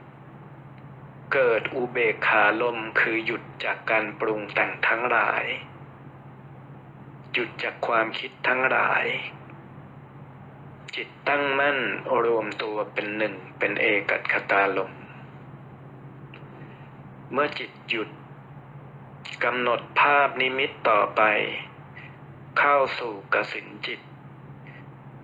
[1.33, 5.45] เกิดอุเบกขาลมคือหยุดจากการปรุงแต่งทั้งหลาย
[7.33, 9.05] หยุดจากความคิดทั้งหลาย
[10.97, 11.79] จิตตั้งมั่น
[12.25, 14.93] รวมตัวเป็นหนึ่งเป็นเอกัตคตาลม
[17.33, 18.09] เมื่อจิตหยุด
[19.45, 21.23] กำหนดภาพนิมิตต่อไป
[22.59, 24.01] เข้าสู่กสินจิต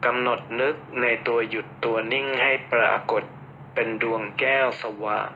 [0.04, 3.22] กำหนดนึกในตัวหยุดตัวนิ่งให้ปรากฏ
[3.74, 5.30] เป็นดวงแก้วสว่าง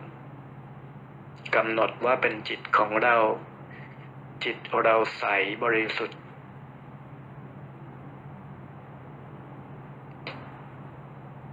[1.54, 3.16] กำหนดว่าเป็นจิตของเรา
[4.44, 5.24] จิตเราใส
[5.62, 6.18] บริสุทธิ์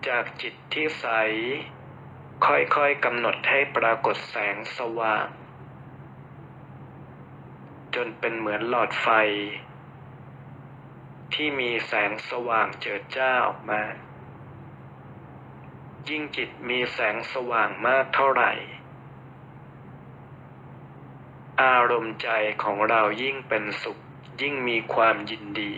[0.08, 1.08] จากจิตที่ใส
[2.46, 5.28] ค่อยๆกำหนดให้ปรากฏแสงสว่าง
[7.96, 9.08] จนเป็นเหมือนหลอดไฟ
[11.34, 13.82] ที่มีแสงสว่างเจิดจ้าออกมา
[16.10, 18.52] ยิ่งจิตมีแสงสว่างมากเท่าไหร่
[21.62, 22.30] อารมณ์ใจ
[22.64, 23.98] ของเรายิ่งเป็นสุข
[24.42, 25.74] ยิ่งมีความยินดี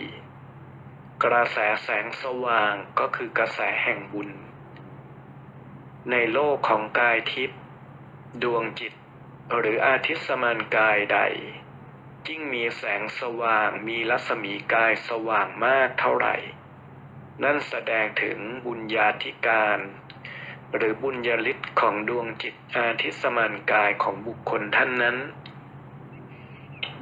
[1.24, 4.30] กระแสแสงสว่างก็คือกระแสแห่งบุญ
[6.10, 7.60] ในโลกของกายทิพย์
[8.42, 8.92] ดวงจิต
[9.58, 11.18] หรืออาทิตสมานกายใด
[12.28, 16.36] ยิ่งมีแสงสว่างมีรัศมีกายสว่างมากเท่าไหร่
[17.42, 19.78] นั่นแสดงถึงบุญญาธิการ
[20.74, 25.16] หรือบุญญาฤทธิ์ของดวงจิตอาทิตสมานกายของบุคคลท่านนั้น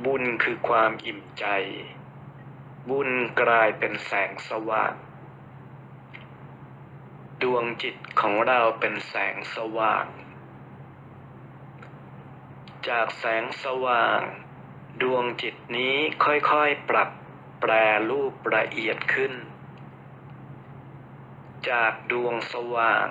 [0.05, 1.47] บุญคือความอิ่มใจ
[2.91, 4.95] บุญกลายเป็นแสงสว่าง
[7.43, 10.07] ดวงจิตของเราเป็นแสงสว่าง
[12.89, 14.21] จากแสงสว่าง
[15.03, 17.11] ดวงจิตนี้ค่อยๆปรับ
[17.61, 17.73] แปร
[18.11, 19.33] รูปละเอียดขึ้น
[21.71, 23.07] จากดวงสว่าง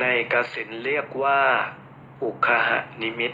[0.00, 1.42] ในกสินเรียกว่า
[2.22, 3.32] อุคหะนิมิต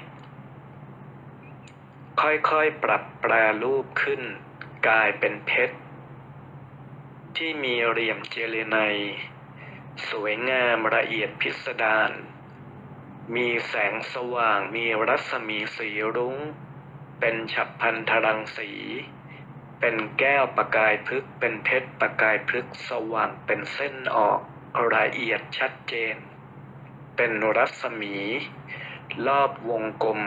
[2.20, 4.22] ค่อยๆปรับแปรรูปขึ้น
[4.86, 5.76] กลายเป็นเพชร
[7.36, 8.76] ที่มีเหลี่ยมเจเลไน
[10.10, 12.12] สวยงามละเอียดพิสดาร
[13.34, 16.36] มีแสงสว่างมีรัศมีสีรุง้ง
[17.20, 18.70] เป็นฉับพันธรังสี
[19.80, 24.40] เป็นแก้วประกายพฤกเป็นเพชรประกายพฤกสว่างเป็นเส้นออก
[24.94, 26.16] ละเอียดชัดเจน
[27.16, 28.16] เป็นรัศมี
[29.26, 30.20] รอบวงกลม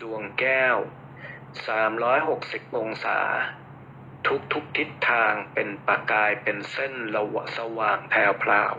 [0.00, 0.76] ดวงแก้ว
[1.56, 3.20] 360 องศา
[4.26, 8.74] ทุกทุกทิศทางเป็นประกายเป็นเส้นระวะสว่างแผ่วพราว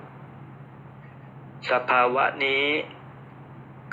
[1.70, 2.66] สภาวะนี้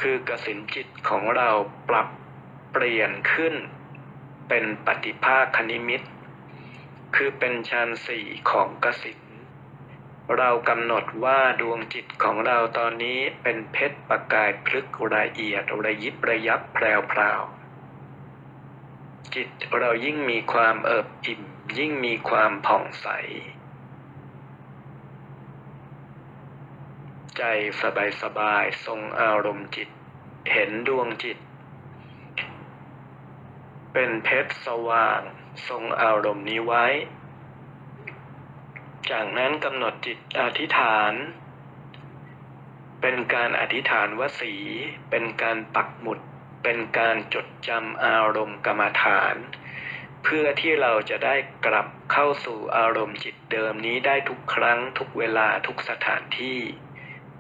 [0.01, 1.51] คือกสินจิตของเรา
[1.89, 2.09] ปรับ
[2.73, 3.55] เปลี่ยนขึ้น
[4.49, 6.03] เป็นปฏิภาคนิมิต
[7.17, 9.21] คือเป็นฌานสี่ของกสิน
[10.37, 17.41] เรากำหนดว่าดวงจิตของเราตอนนี้เป็นเพชรประกายพลึกละเอียดระยิบระยับแพรวพราว
[19.35, 21.43] จิตเรายิ่งมีความเอิบอิ่ม
[21.79, 23.09] ยิ่งมีความผ่องใส
[27.37, 27.43] ใจ
[27.83, 29.89] สบายสบายทรงอารมณ์จิต
[30.53, 31.39] เห็นดวงจิต
[33.93, 35.21] เป็นเพชรสว่าง
[35.69, 36.87] ทรงอารมณ์นี้ไว้
[39.11, 41.13] จากนั้นกำหนดจิตอธิษฐาน
[43.01, 44.55] เป็นการอธิษฐานวสี
[45.11, 46.19] เป็นการปักหมุด
[46.63, 49.37] เป็นการจดจำอารมณ์กรรมฐาน
[50.25, 56.59] เพื่อที่เราจะได้กลับเข้าสู่อารมณ์จิตเดิมนี้ได้ทุกครั้งทุกเวลาทุกสถานที่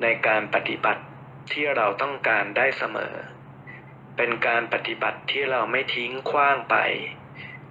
[0.02, 1.02] ในการปฏิบัติ
[1.52, 3.14] ที่เราต้องการได้เสมอ
[4.16, 6.76] เป็นการปฏิบัติที่เราไม่ทิ้งขว้างไป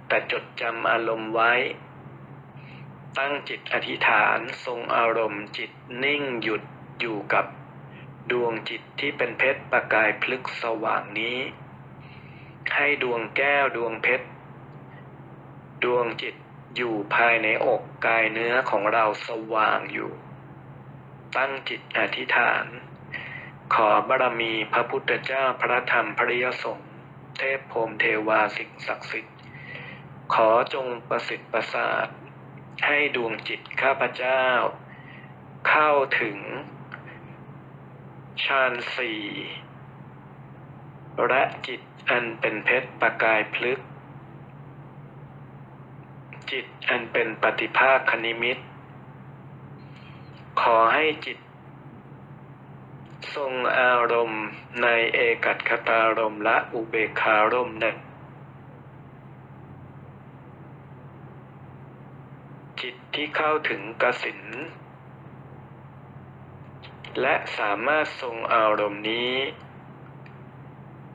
[0.08, 1.52] แต่จดจำอารมณ์ไว้
[3.18, 5.70] ตั้งจิตอธิษฐานทรงอารมณ์จิต
[6.04, 6.62] นิ่งหยุด
[7.00, 7.46] อยู่กับ
[8.32, 11.38] ดวงจิตที่เป็นเพชรประกายพลึกสว่างนี้
[12.74, 14.26] ให้ดวงแก้วดวงเพชร
[15.84, 16.34] ดวงจิต
[16.76, 20.10] อยู่ภายในอกกายเนื้อของเราสว่างอยู่
[21.36, 22.64] ตั้งจิตอธิษฐาน
[23.74, 26.92] ขอบารมีพระพุทธเจ้าพระธรรมพระยสงฆ์
[27.38, 29.36] เทพพรมเทวาสิ่งศักดิ์สิทธิ์
[30.34, 32.08] ขอจงประสิทธิ์ประสาท
[32.86, 34.44] ให้ดวงจิตข้าพเจ้า
[35.68, 35.90] เข้า
[36.20, 36.38] ถึง
[38.44, 39.20] ฌานสี่
[41.28, 43.80] และจิตอันเป็นเพชรประกายพลึก
[46.50, 48.58] จิตอันเป็นปฏิภาคนิมิต
[50.60, 51.38] ขอให้จิต
[53.34, 54.44] ทรงอารมณ์
[54.82, 57.96] ในเอกัตคตารมและอุเบกขารมณ์นั้น
[62.80, 64.40] จิตที่เข้าถึงกสิน
[67.20, 69.34] และสามารถทรงอารมณ์นี้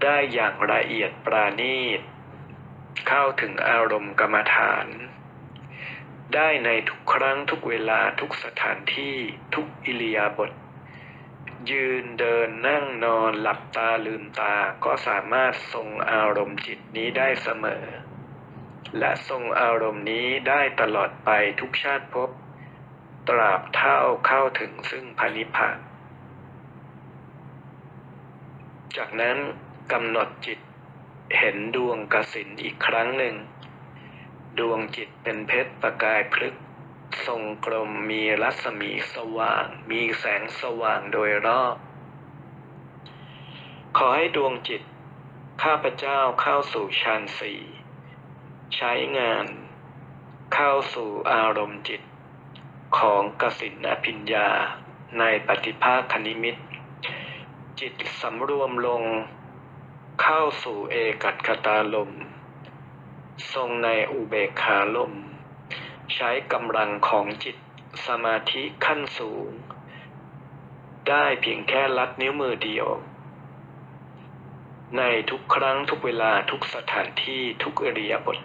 [0.04, 2.02] ได้อย่างละเอียดปราณีต
[3.08, 4.88] เข้าถึงอารมณ์กรรมฐาน
[6.34, 9.16] ได้ในทุกครั้งทุกเวลาทุกสถานที่
[9.56, 10.52] ทุกอิริยาบถ
[11.72, 17.86] ยืนเดินนั่งนอนหลับตาลืมตาก็สามารถทรงอารมณ์จิตนี้ได้เสมอ
[19.00, 21.30] และทรงอารมณ์นี้ได้ตลอดไป
[21.62, 22.30] ทุกชาติภพ
[23.28, 25.78] ตราบเท่าเข้าถึงซึ่งพระนิพพาน
[28.96, 29.38] จากนั้น
[29.92, 30.60] กำหนดจิต
[31.38, 33.36] เห็นดวงกสินอีกครั้งหนึ่ง
[34.60, 36.56] ดวงจิตเป็นเพชรประกายพลึก
[37.26, 41.76] ทรงกลมมีรัศมีสว่าง มีแสงสว่างโดยรอบ
[43.98, 44.82] ขอให้ดวงจิต
[45.64, 47.60] ข้าพเจ้าเข้าสู่ฌานสี่
[48.76, 49.46] ใช้งาน
[50.54, 52.02] เข้าสู่อารมณ์จิต
[52.98, 54.48] ของกสินอภิญญา
[55.20, 56.56] ในปฏิภาคคณิมิต
[57.80, 59.04] จิตสำรวมลง
[60.22, 62.12] เข้าสู่เอกัตคตาลม
[63.54, 65.14] ทรงในอุเบกขาลม
[66.14, 67.58] ใช้กำลังของจิต
[68.06, 69.50] สมาธิขั้นสูง
[71.10, 72.88] ได้เพียงแค่ลัดนิ้วมือเดียว
[74.98, 78.38] ในทุกครั้งทุกเวลาทุกสถานที่ทุกอริยบท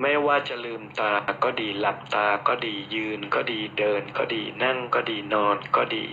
[0.00, 6.06] ไม่ว่าจะลืมตาก็ดีหลับตาก็ดียืนก็ดีเดินก็ดีนั่งก็ดีนอนก็ดี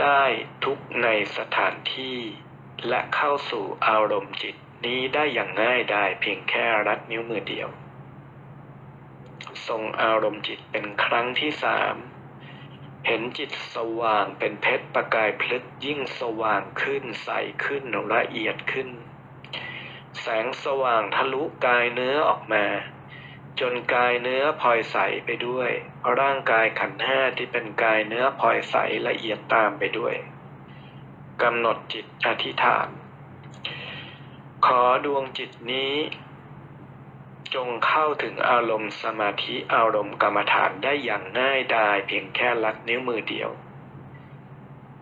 [0.00, 0.22] ได้
[0.64, 2.18] ทุกในสถานที่
[2.88, 4.54] และเข้าสู่อารมณ์จิต
[4.84, 7.68] นี้ได้อย่างง่ายได้เพียงแค่รัดนิ้วมือเดียว
[9.68, 11.94] ทรงอารมณ์จิตเป็นครั้งที่สาม
[13.06, 17.28] เห็นจิตสว่างเป็นเพชรประกายพลึกยิ่งสว่างขึ้นใส
[17.64, 18.88] ขึ้นละเอียดขึ้น
[20.20, 22.64] แสงสว่างทะลุกายเนื้อออกมา
[23.60, 25.70] จนกายเนื้อพลอยใสไปด้วย
[26.20, 28.74] ร่างกายขันห้าที่เป็นกายเนื้อพลอยใส
[29.06, 30.14] ละเอียดตามไปด้วย
[31.42, 32.88] กำหนดจิตอธิษฐาน
[34.66, 35.94] ขอดวงจิตนี้
[37.54, 43.50] จงเข้าถึงอารมณ์สมาธิอารมณ์กรรมฐานได้อย่างง่ายดายเพียงแค่ลัดนิ้วมือเดียว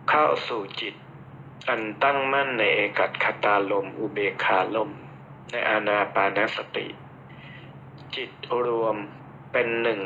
[0.09, 0.95] เข้าสู่จิต
[1.67, 4.91] อันตั้งมั่นในเอกัตคตาลม อุเบกขาลม
[5.55, 6.87] ในอานาปานสติ
[8.15, 8.29] จิต
[8.65, 8.95] รวม
[9.51, 10.01] เป็นหนึ่ง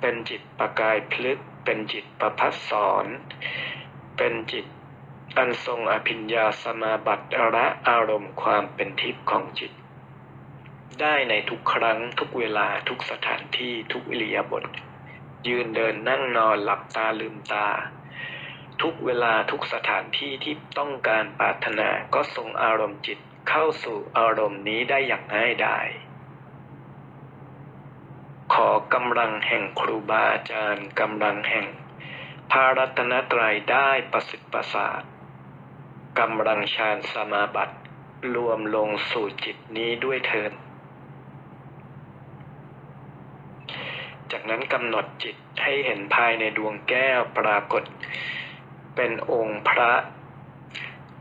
[0.00, 3.06] เป็นจิตประกายพลึก เป็นจิตประพัสสอน
[4.16, 4.66] เป็นจิต
[5.36, 9.72] อันทรงอภิญญาสมาบัติระอารมณ์ความเป็นทิพย์ของจิต
[11.00, 14.64] ได้ในทุกครั้งทุกเวลาทุกสถานที่ทุกอิริยาบถ
[15.46, 17.68] ยืนเดินนั่งนอนหลับตาลืมตา
[18.82, 25.88] ทุกเวลาทุกสถานที่ที่ต้องการปรารถนาก็ทรงอารมณ์จิต เข้าสู่อารมณ์นี้ได้อย่างง่ายดาย
[28.54, 31.66] ขอกำลังแห่งครูบาอาจารย์กำลังแห่ง
[32.50, 35.02] พารัตนตรัยได้ประสิทธิ์ประสาท
[36.18, 37.76] กำลังฌานสมาบัติ
[38.34, 40.52] รวมลงสู่จิตนี้ด้วยเทิน
[44.30, 47.82] จากนั้นกำหนดจิตให้เห็นภายในดวงแก้วปรากฏ
[48.94, 49.92] เป็นองค์พระ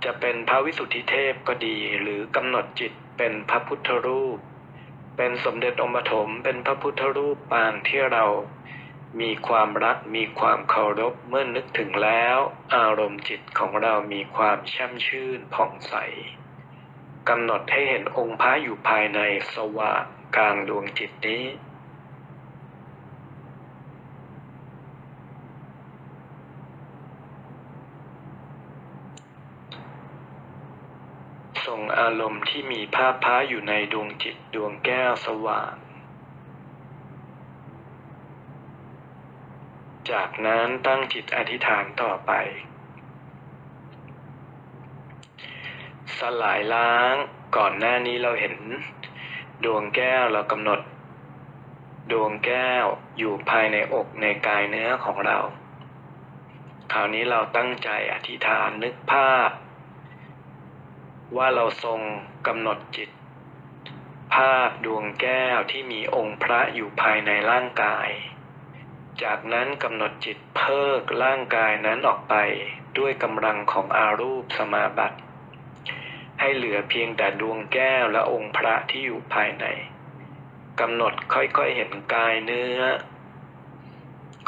[0.03, 4.37] จะเป็นพระวิสุทธิเทพก็ดี หรือกำหนดจิตเป็นพระพุทธรูป
[5.17, 8.25] เป็นสมเด็จองค์ปฐมเป็นพระพุทธรูปปางที่เรา
[9.21, 12.37] มีความรักมีความเคารพเมื่อนึกถึงแล้ว
[12.75, 15.93] อารมณ์จิตของเรามีความช่ำชื่นผ่องใส
[17.29, 19.19] กำหนดให้เห็นองค์พระอยู่ภายใน
[19.55, 20.03] สว่าง
[20.35, 21.43] กลางดวงจิตนี้
[31.65, 35.75] ส่ง อารมณ์ที่มีภาพพระอยู่ในดวงจิตดวงแก้วสว่าง
[40.11, 42.31] จากนั้นตั้งจิตอธิษฐานต่อไป
[46.17, 47.13] สลายล้าง
[47.57, 48.55] ก่อนหน้านี้เราเห็น
[49.65, 50.79] ดวงแก้วเรากำหนด
[52.11, 52.85] ดวงแก้ว
[53.17, 55.37] อยู่ภายในอกในกายเนื้อของเรา
[56.91, 59.49] คราวนี้เราตั้งใจอธิษฐานนึกภาพ
[61.37, 61.99] ว่าเราทรง
[62.47, 63.09] กำหนดจิต
[64.33, 68.09] ภาพดวงแก้วที่มีองค์พระอยู่ภายในร่างกาย
[69.23, 72.35] จากนั้นกำหนดจิตเพิกร่างกายนั้นออกไป
[72.97, 75.19] ด้วยกำลังของอารูปสมาบัติ
[76.39, 79.65] ให้เหลือเพียงแต่ดวงแก้วและองค์พระที่อยู่ภายใน
[80.79, 82.81] กำหนดค่อยๆเห็นกายเนื้อ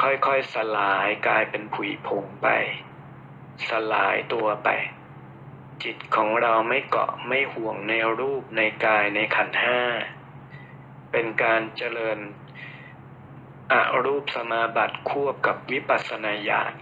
[0.01, 2.47] ค่อยๆสลายกลายเป็นผุยผงไป
[3.69, 4.69] สลายตัวไป
[5.83, 9.81] จิตของเราไม่เกาะไม่ห่วงในรูปในกายในขันห้า
[11.11, 12.19] เป็นการเจริญ
[13.71, 13.73] อ
[14.05, 16.73] รูปสมาบัติควบกับวิปัสสนาญาณ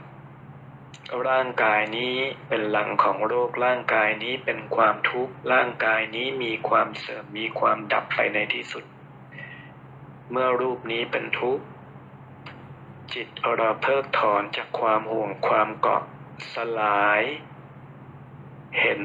[1.28, 2.16] ร่างกายนี้
[2.48, 8.86] เป็นหลังของโรคร่างกายนี้เป็นความทุกข์ร่างกายนี้มีความเสื่อมมีความดับไปในที่สุด
[10.32, 11.64] เมื่อรูปนี้เป็นทุกข์
[13.14, 13.28] จิต
[13.58, 16.04] เราเพิกถอนจากความห่วงความเกาะ
[16.54, 17.22] สลาย
[18.80, 19.02] เห็น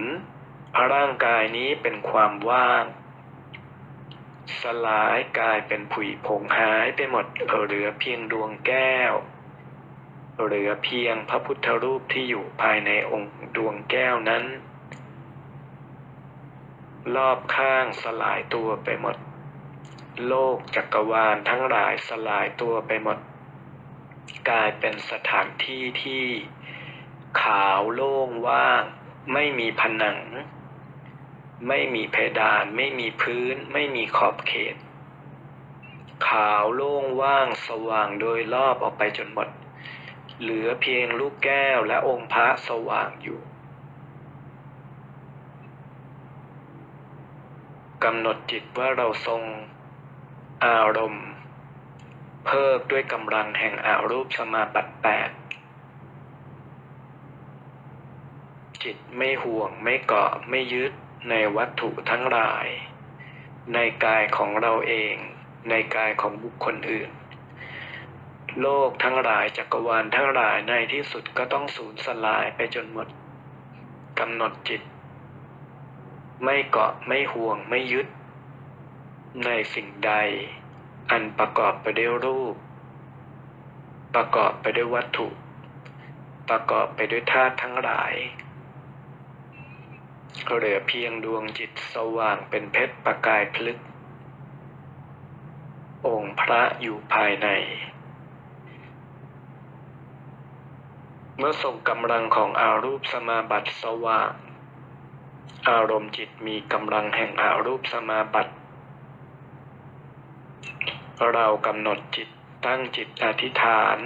[0.93, 2.85] ร่างกายนี้เป็นความว่าง
[4.63, 7.27] สลายกลายเป็นผุยผงหายไปหมด
[7.67, 9.13] เหลือเพียงดวงแก้ว
[10.45, 14.45] เหลือเพียงพระพุทธรูปที่อยู่ภายในองค์ดวงแก้วนั้น
[17.15, 19.17] รอบข้างสลายตัวไปหมด
[20.27, 23.19] โลกจักรวาลทั้งหลายสลายตัวไปหมด
[24.49, 26.25] กลายเป็นสถานที่ที่
[27.43, 28.83] ขาวโล่งว่าง
[29.33, 30.19] ไม่มีผนัง
[31.69, 34.77] ไม่มีเพดาน ไม่มีพื้น ไม่มีขอบเขต
[36.29, 39.49] ขาวโล่งว่างสว่างโดยรอบออกไปจนหมด
[40.41, 43.41] เหลือเพียงลูกแก้วและองค์พระสว่างอยู่
[48.05, 49.43] กำหนดจิตว่าเราทรง
[50.65, 51.29] อารมณ์
[52.45, 55.31] เพิกด้วยกำลังแห่งอารูปสมาบัติแปด
[58.85, 60.93] จิตไม่ห่วงไม่เกาะไม่ยึด
[61.31, 62.67] ในวัตถุทั้งหลาย
[63.75, 65.15] ในกายของเราเอง
[65.69, 67.11] ในกายของบุคคลอื่น
[68.61, 73.09] โลกทั้งหลายจักรวาลทั้งหลายในที่สุดก็ต้องสูญสลายไปจนหมด
[74.19, 74.83] กำหนดจิต
[76.45, 78.07] ไม่เกาะไม่ห่วงไม่ยึด
[79.45, 80.13] ในสิ่งใด
[81.11, 82.55] อันประกอบไปด้วยรูป
[84.15, 85.29] ประกอบไปด้วยวัตถุ
[86.49, 88.15] ประกอบไปด้วยธาตุทั้งหลาย
[90.59, 93.79] เหลือเพียงดวงจิตสว่างเป็นเพชรประกายพลึก
[96.07, 97.49] องค์พระอยู่ภายใน
[101.37, 104.33] เมื่อส่งกำลังของอารูปสมาบัติสว่าง
[105.69, 108.53] อารมณ์จิตมีกำลังแห่งอารูปสมาบัติ
[111.33, 112.29] เรากำหนดจิต
[112.67, 113.99] ตั้งจิตอธิษฐาน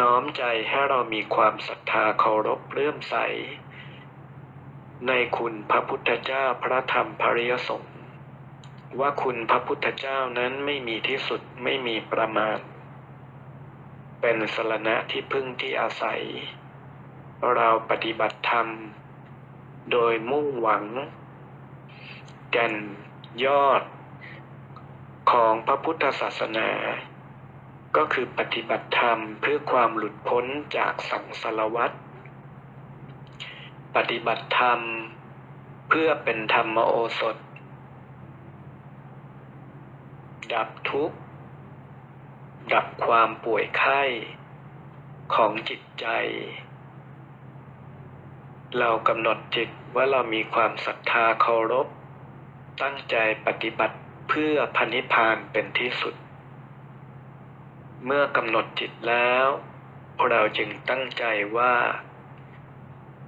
[0.00, 3.16] น้อมใจให้เรามีความศรัทธาเคารพเลื่อมใส
[5.04, 7.96] ในคุณพระพุทธเจ้าพระธรรมพระริยสงฆ์
[9.00, 12.58] ว่าคุณพระพุทธเจ้านั้นไม่มีที่สุดไม่มีประมาณ
[14.20, 16.20] เป็นสรณะที่พึ่งที่อาศัย
[17.54, 18.68] เราปฏิบัติธรรม
[19.92, 20.84] โดยมุ่งหวัง
[22.52, 22.74] แก่น
[23.44, 23.82] ยอด
[25.30, 26.70] ของพระพุทธศาสนา
[27.96, 30.44] ก็คือปฏิบัติธรรมเพื่อความหลุดพ้น
[30.76, 31.92] จากสังสารวัฏ
[33.96, 34.80] ปฏิบัติธรรม
[35.88, 37.36] เพื่อเป็นธรรมโอสถ
[40.52, 41.18] ดับทุกข์
[42.72, 44.02] ดับความป่วยไข้
[45.34, 46.06] ของจิตใจ
[48.78, 51.86] เรากำหนดจิตว่าเรามีความศรัทธาเคารพ
[52.82, 53.16] ตั้งใจ
[53.46, 53.96] ปฏิบัติ
[54.28, 56.14] เพื่อพันิพานเป็นที่สุด
[58.04, 59.46] เมื่อกำหนดจิตแล้ว
[60.30, 61.24] เราจึงตั้งใจ
[61.56, 61.74] ว่า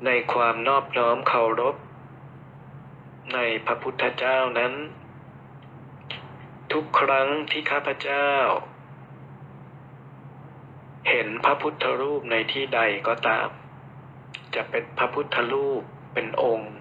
[0.07, 1.77] ในความนอบน้อมเคารพ
[3.35, 4.75] ในพระพุทธเจ้านั้น
[6.73, 8.29] ทุกครั้งที่ข้าพเจ้า
[11.09, 13.49] เห็นพระพุทธรูปในที่ใดก็ตาม
[14.55, 15.83] จะเป็นพระพุทธรูป
[16.15, 16.73] เป็นองค์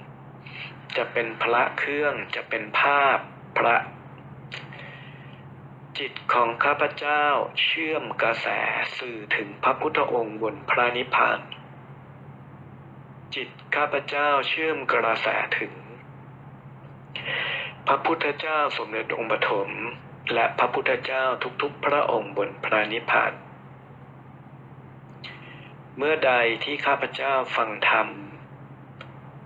[0.98, 3.18] จะเป็นพระเครื่องจะเป็นภาพ
[3.58, 3.76] พระ
[5.98, 7.24] จิตของข้าพเจ้า
[7.62, 8.48] เชื่อมกระแส
[8.98, 11.40] สื่อถึงพระพุทธองค์บนพระนิพพาน
[13.36, 15.74] จิตข้าพเจ้าเชื่อมกระแสถึง
[17.88, 19.70] พระพุทธเจ้าสมเด็จองค์ปฐม
[20.34, 21.24] และพระพุทธเจ้า
[21.62, 23.34] ทุกๆ พระองค์บนพระนิพพาน
[25.98, 28.08] เมื่อใดที่ข้าพเจ้าฟังธรรม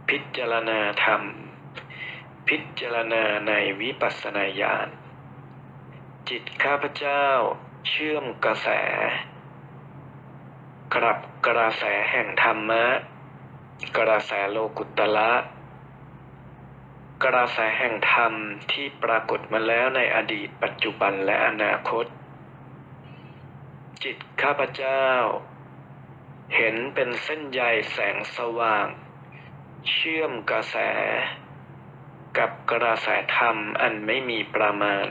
[0.09, 1.21] พิจารณาธรรม
[2.47, 4.87] พิจารณาในวิปัสสนาญาณ
[6.29, 7.25] จิตข้าพเจ้า
[7.89, 8.67] เชื่อมกระแส
[10.95, 12.85] กลับกระแสแห่งธรรมะ
[13.97, 15.31] กระแสโลกุตละ
[17.23, 18.33] กระแสแห่งธรรม
[18.71, 22.05] ที่ปรากฏมาแล้วในอดีตปัจจุบันและอนาคต
[24.03, 25.05] จิตข้าพเจ้า
[26.55, 27.61] เห็นเป็นเส้นใย
[27.91, 28.87] แสงสว่าง
[29.89, 30.77] เชื่อมกระแส
[32.37, 33.07] กับกระแส
[33.37, 35.07] ธรรมอันไม่มีประมาณ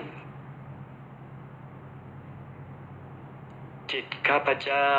[3.93, 4.91] จิตข้าพเจ้า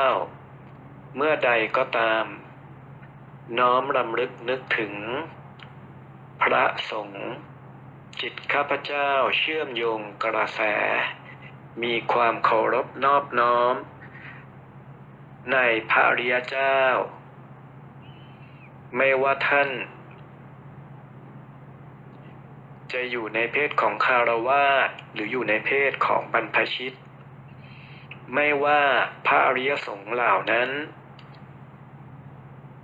[1.15, 2.25] เมื่อใดก็ตาม
[3.59, 4.93] น้อมรำลึกนึกถึง
[6.41, 7.27] พระสงฆ์
[8.21, 10.61] จิตข้าพเจ้าเชื่อมโยงกระแส
[11.83, 13.75] มีความเคารพนอบน้อม
[15.51, 15.57] ใน
[15.91, 16.79] พระริยเจ้า
[18.97, 19.69] ไม่ว่าท่าน
[22.93, 26.93] จะอยู่ในเพศของคารวาสหรืออยู่ในเพศของบรรพชิต
[28.33, 28.81] ไม่ว่า
[29.27, 30.69] พระอริยสงฆ์เหล่านั้น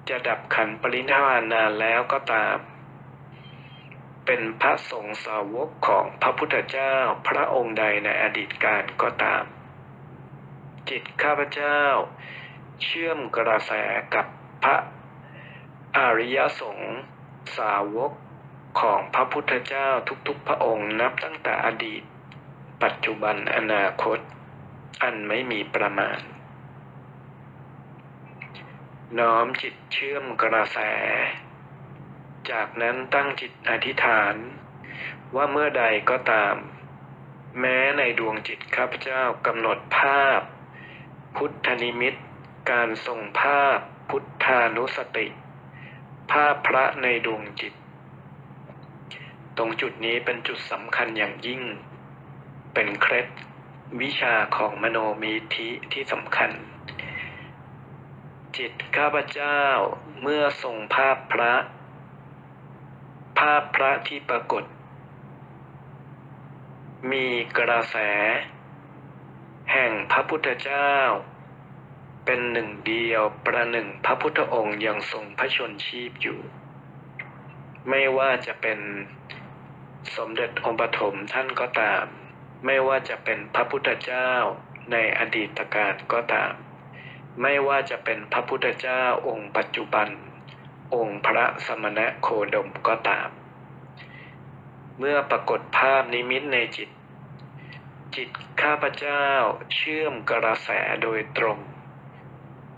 [0.09, 2.57] จะดับขันปรินิพพานนานแล้วก็ตาม
[4.25, 6.93] เป็นพระสงฆ์สาวกของพระพุทธเจ้า
[7.27, 9.43] พระองค์ใดในอดีตการก็ตาม
[10.89, 11.81] จิตข้าพเจ้า
[12.83, 13.71] เชื่อมกระแส
[14.13, 14.25] กับ
[14.63, 14.77] พระ
[15.97, 16.97] อริยสงฆ์
[17.57, 18.11] สาวก
[18.79, 19.89] ของพระพุทธเจ้า
[20.27, 22.01] ทุกๆพระองค์นับตั้งแต่อดีต
[22.83, 24.19] ปัจจุบันอนาคต
[25.03, 26.19] อันไม่มีประมาณ
[29.19, 30.79] น้อมจิตเชื่อมกระแส
[32.51, 34.35] จากนั้นตั้งจิตอธิษฐาน
[35.35, 36.55] ว่าเมื่อใดก็ตาม
[37.59, 40.41] แม้ในดวงจิตข้าพเจ้ากำหนดภาพ
[41.35, 42.15] พุทธนิมิต
[42.71, 43.77] การทรงภาพ
[44.09, 45.27] พุทธานุสติ
[46.31, 47.73] ภาพพระในดวงจิต
[49.57, 51.61] ตรงจุดนี้เป็นจุดสำคัญอย่างยิ่ง
[52.73, 53.27] เป็นเคล็ด
[54.01, 56.51] วิชาของมโนมีธิที่สำคัญ
[58.55, 59.61] จิตข้าพเจ้า
[60.21, 61.53] เมื่อทรงภาพพระ
[63.39, 64.63] ภาพพระที่ปรากฏ
[67.11, 67.27] มี
[67.57, 67.97] กระแส
[69.71, 70.93] แห่งพระพุทธเจ้า
[72.25, 76.39] เป็นหนึ่งเดียวประหนึ่งพระพุทธองค์ยังทรงพระชนชีพอยู่
[77.89, 78.79] ไม่ว่าจะเป็น
[80.15, 82.05] สมเด็จองค์ปฐมท่านก็ตาม
[82.65, 84.31] ไม่ว่าจะเป็นพระพุทธเจ้า
[84.91, 86.53] ในอดีตการก็ตาม
[87.41, 90.07] ไม่ว่าจะเป็นพระพุทธเจ้าองค์ปัจจุบัน
[90.95, 93.29] องค์พระสมณะโคดมก็ตาม
[94.97, 96.89] เมื่อปรากฏภาพนิมิตในจิต
[98.15, 98.29] จิต
[98.61, 99.25] ข้าพเจ้า
[99.73, 100.69] เชื่อมกระแส
[101.03, 101.59] โดยตรง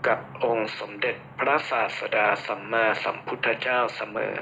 [0.06, 4.38] กับองค์สมเด็จพระศาสดาสัมมาสัมพุทธเจ้าเสมอ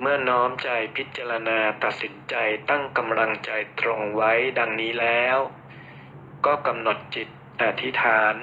[0.00, 2.34] เมื่อน้อมใจพิจารณาตัดสินใจ
[2.70, 3.50] ตั้งกำลังใจ
[3.80, 5.38] ตรงไว้ดังนี้แล้ว
[6.46, 7.28] ก็กำหนดจิต
[7.62, 8.34] อธิษฐาน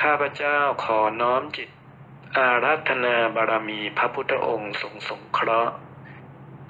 [0.00, 1.68] ข้าพเจ้าขอน้อมจิต
[2.36, 5.74] อาราธนาบารมีพระพุทธองค์ทรงสงเคราะห์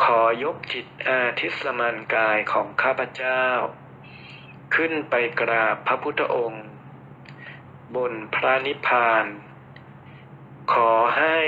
[0.04, 3.42] ขอยกจิตอาทิสมานกายของข้าพเจ้า
[4.74, 6.64] ขึ้นไปกราบพระพุทธองค์
[7.96, 9.24] บนพระนิพพาน
[10.72, 11.38] ขอให้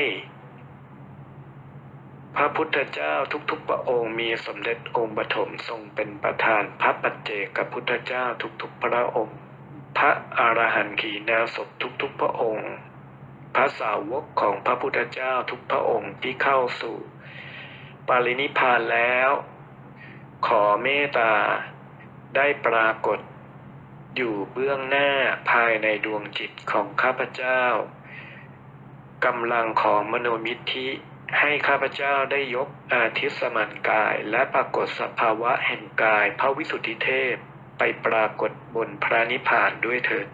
[2.36, 3.14] พระพุทธเจ้า
[3.50, 8.24] ทุกๆพระองค์มีสมเด็จองค์ปฐมทรงเป็นประธาน พระปัจเจกพุทธเจ้า
[8.62, 9.38] ทุกๆพระองค์
[9.98, 11.68] พระอรหันต์ขีณาสพ
[12.02, 12.70] ทุกๆพระองค์
[13.54, 16.96] พระสาวกของพระพุทธเจ้าทุกพระองค์ที่เข้าสู่
[18.08, 19.30] ปารินิพพานแล้ว
[20.46, 21.34] ขอเมตตา
[22.36, 23.18] ได้ปรากฏ
[24.16, 25.10] อยู่เบื้องหน้า
[25.50, 27.62] ภายในดวงจิตของข้าพเจ้า
[29.24, 30.88] กำลังของมโนมิทธิ
[31.38, 37.34] ให้ข้าพเจ้าได้ยกอาทิสมันกายและปรากฏสภาวะแห่งกายพระวิสุทธิเทพ
[37.78, 40.26] ไปปรากฏบนพระนิพพานด้วยเถิด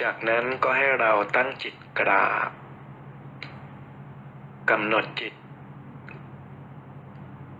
[0.00, 2.50] จากนั้นก็ให้เราตั้งจิตกราบ
[4.70, 5.34] กำหนดจิต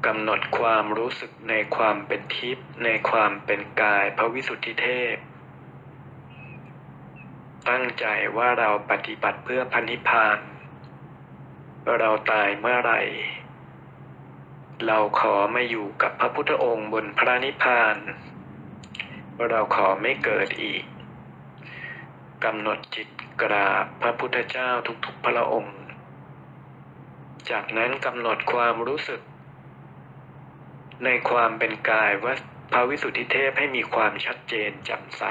[0.07, 5.14] กำหนดความรู้สึกในความเป็นทิพย์ในความเป็นกายพระวิสุทธิเทพ
[7.70, 8.06] ตั้งใจ
[8.36, 10.38] ว่าเราปฏิบัติเพื่อพันิพพาน
[11.98, 13.00] เราตายเมื่อไหร่
[14.86, 17.96] เราขอมาอยู่กับพระพุทธองค์บนพระนิพพาน
[19.48, 20.84] เราขอไม่เกิดอีก
[22.44, 23.08] กำหนดจิต
[23.42, 24.70] กราบพระพุทธเจ้า
[25.04, 25.76] ทุกๆพระองค์
[27.50, 29.20] จากนั้นกำหนดความรู้สึก
[31.04, 32.34] ในความเป็นกายว่า
[32.72, 35.24] พระวิสุทธิเทพให้มีความชัดเจนแจ่มใส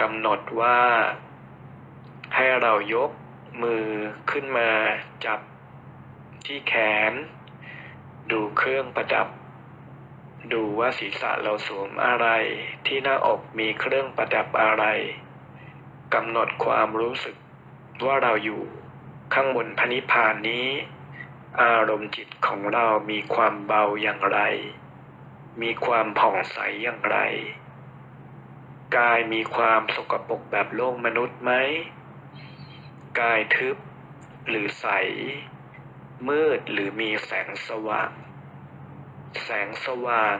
[0.00, 0.78] กำหนดว่า
[2.34, 3.10] ให้เรายก
[3.62, 3.86] มือ
[4.30, 4.70] ขึ้นมา
[5.24, 5.40] จับ
[6.46, 6.74] ที่แข
[7.10, 7.12] น
[8.30, 9.28] ดูเครื่องประดับ
[10.52, 12.26] ดูว่าศีรษะเราสวมอะไร
[12.86, 14.84] ที่หน้าอกมีเครื่องประดับอะไร
[16.14, 17.36] กำหนดความรู้สึก
[18.04, 18.62] ว่าเราอยู่
[19.34, 20.68] ข้างบนพนิพานนี้
[21.62, 24.40] อารมณ์จิตของเรามีความเบาอย่างไร
[25.62, 27.18] มีความผ่องใสอย่างไร
[28.96, 31.52] กายมีความสกปรกแบบโลกมนุษย์ไหม
[33.20, 33.76] กายทึบ
[34.48, 34.86] หรือใส
[36.28, 38.10] มืดหรือมีแสงสว่าง
[39.44, 40.36] แสงสว่าง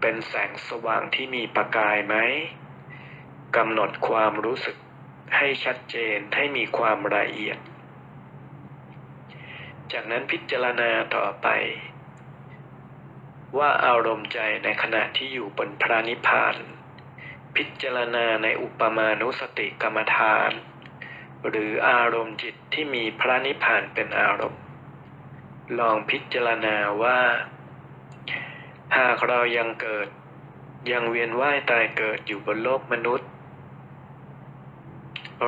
[0.00, 2.16] เป็นแสงสว่างที่มีประกายไหม
[3.56, 4.76] กำหนดความรู้สึก
[5.36, 7.58] ให้ชัดเจนให้มีความละเอียด
[9.92, 11.48] จากนั้นพิจารณาต่อไป
[13.58, 16.56] ว่าอารมณ์ใจในขณะที่อยู่บนพระนิพพาน
[17.58, 20.50] พิจารณาในอุปมานุสติกรรมฐาน
[21.48, 24.62] หรืออารมณ์จิตที่มีพระนิพพานเป็นอารมณ์
[25.78, 27.20] ลองพิจารณาว่า
[28.96, 30.08] หากเรายังเกิด
[30.90, 33.28] ยังเวียนว่ายตายเกิดอยู่บนโลกมนุษย์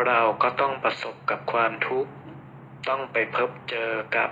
[0.07, 2.13] เราก็ต้องประสบกับความทุกข์
[2.89, 4.31] ต้องไปพบเจอกับ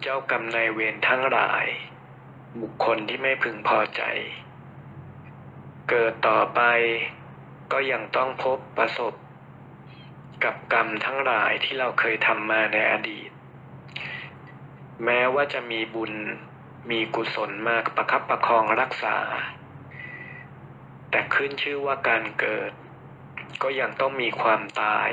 [0.00, 1.66] เจ้ากรรมนายเวรทั้งหลาย
[2.60, 4.02] บุคคลที่ไม่พึงพอใจ
[5.88, 6.60] เกิดต่อไป
[7.72, 9.14] ก็ยังต้องพบประสบ
[10.44, 13.30] กับกรรมทั้งหลายที่เราเคยทำมาในอดีต
[15.04, 16.12] แม้ว่าจะมีบุญ
[16.90, 19.16] มีกุศลมากประคับประคองรักษา
[21.10, 22.72] แต่ขึ้นชื่อว่าการเกิด
[23.62, 25.10] ก็ยังต้องมีความตาย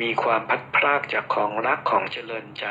[0.00, 2.66] มีความพัดพรากจากของรักของเจริญใจ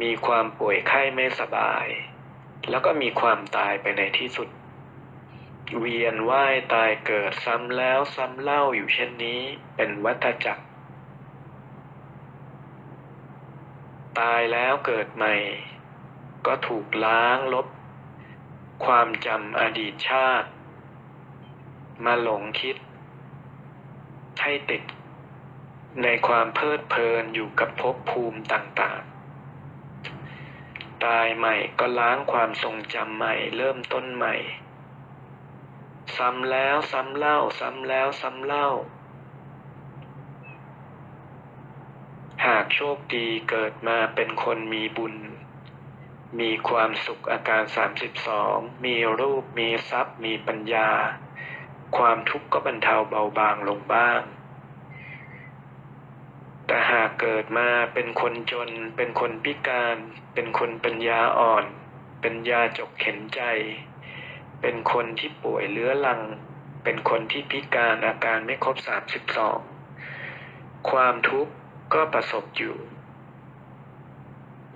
[0.00, 1.86] มีความป่วยไข้ไม่สบาย
[2.70, 4.48] แล้วก็มีความตายไปในที่สุด
[5.78, 9.40] เวียนว่ายตายเกิดซ้ำแล้วซ้ำเล่าอยู่เช่นนี้
[9.76, 10.64] เป็นวัฏจักร
[14.18, 15.34] ตายแล้วเกิดใหม่
[16.46, 17.66] ก็ถูกล้างลบ
[18.84, 20.48] ความจำอดีตชาติ
[22.04, 22.76] มาหลงคิด
[24.42, 24.82] ให้ติด
[26.02, 34.34] ในความเพลิดเพลินอยู่กับภพภูมิต่างๆ ตายใหม่ก็ล้างความทรงจำใหม่เริ่มต้นใหม่
[36.20, 38.68] ซ้ำแล้วซ้ำเล่า ซ้ำแล้วซ้ำเล่า
[42.46, 45.14] หากโชคดีเกิดมาเป็นคนมีบุญ
[46.40, 47.62] มีความสุขอาการ
[48.26, 50.90] 32 มีรูปมีทรัพย์ มีปัญญา
[51.96, 54.20] ความทุกข์ก็บรรเทาเบาบางลงบ้าง
[56.66, 59.96] แต่หากเกิดมาเป็นคนจน เป็นคนพิการ
[60.34, 61.64] เป็นคนปัญญาอ่อน
[62.20, 63.42] เป็นยาจกเข็นใจ
[64.62, 66.20] เป็นคนที่ป่วยเรื้อรัง
[66.84, 68.76] เป็นคนที่พิการอาการไม่ครบ
[69.82, 71.52] 32 ความทุกข์
[71.94, 72.76] ก็ประสบอยู่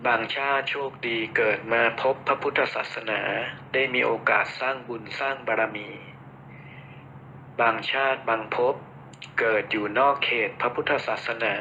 [0.07, 3.21] บางชาติโชคดีเกิดมาพบพระพุทธศาสนา
[3.73, 5.89] ได้มีโอกาสสร้างบุญสร้างบารมี
[7.61, 8.75] บางชาติบางภพ
[9.39, 11.55] เกิดอยู่นอกเขตพระพุทธศาสนา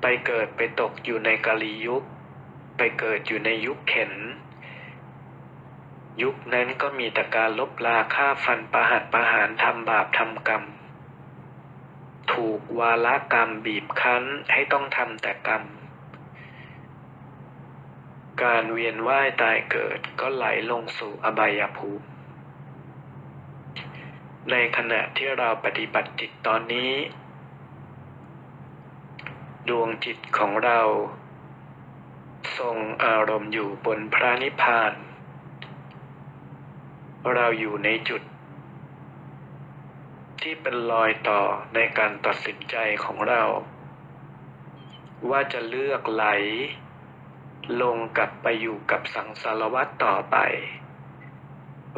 [0.00, 2.02] ไปเกิดไปตกอยู่ในกาลียุค
[2.76, 4.12] ไปเกิดอยู่ในยุคเข็น
[6.22, 10.64] ยุคนั้นก็มีแต่การลบลาฆ่าฟันประหัตประหารทำบาปทำกรรม
[12.32, 15.62] ถูกวาลกรรมบีบคั้นให้ต้องทำแต่กรรม
[18.42, 22.06] การเวียนว่ายตายเกิดก็ไหลลงสู่อบายภูมิ
[24.50, 26.92] ในขณะที่เราปฏิบัติจิตตอนนี้
[29.68, 30.80] ดวงจิตของเรา
[32.58, 34.92] ทรงอารมณ์อยู่บนพระนิพพาน
[37.36, 38.22] เราอยู่ในจุด
[40.40, 41.40] ที่เป็นรอยต่อ
[41.74, 43.42] ในการตัดสินใจของเรา
[45.30, 46.24] ว่าจะเลือกไหล
[47.82, 50.36] ลงกลับไปอยู่กับสังสารวัตต่อไป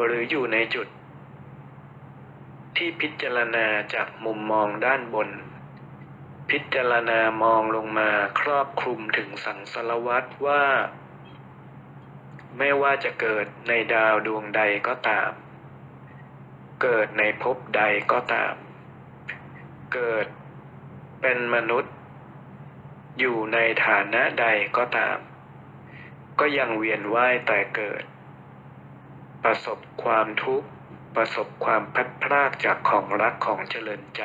[0.05, 0.89] หรืออยู่ในจุด
[2.77, 5.31] ที่พิจารณาจากมุมมองด้านบน
[6.51, 8.11] พิจารณามองลงมา
[8.41, 10.65] ครอบคลุมถึงสังสารวัตว่า
[12.63, 15.31] ไม่ว่าจะเกิดในดาวดวงใดก็ตาม
[16.83, 17.83] เกิดในภพใด
[18.13, 18.55] ก็ตาม
[19.95, 20.27] เกิด
[21.21, 21.95] เป็นมนุษย์
[23.19, 24.47] อยู่ในฐานะใด
[24.77, 25.19] ก็ตาม
[26.41, 28.05] ก็ยังเวียนว่ายแต่เกิด
[29.45, 30.69] ประสบความทุกข์
[31.17, 34.23] ประสบความพัดพรากจากของรักของเจริญใจ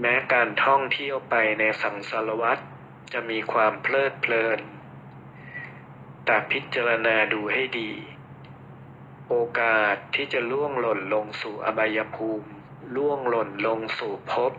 [0.00, 2.58] แม้การท่องเที่ยวไปในสังสารวัฏ
[3.12, 4.60] จะมีความเพลิดเพลิน
[6.24, 7.90] แต่พิจารณาดูให้ดี
[9.28, 12.48] โอกาสที่จะล่วงหล่นลงสู่อบายภูมิ
[12.96, 14.52] ล่วงหล่นลงสู่ภพ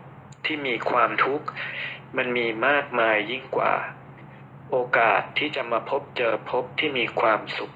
[0.44, 1.46] ที่มีความทุกข์
[2.16, 3.74] มันมีมากมายยิ่งกว่า
[4.70, 7.72] โอกาสที่จะมาพบเจอภพที่มีความสุข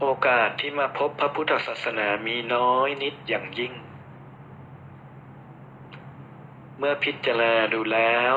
[0.00, 3.72] โอกาสที่มาพบพระพุทธศาสนามีน้อยนิดอย่างยิ่ง
[6.78, 8.34] เมื่อพิจารณาดูแล้ว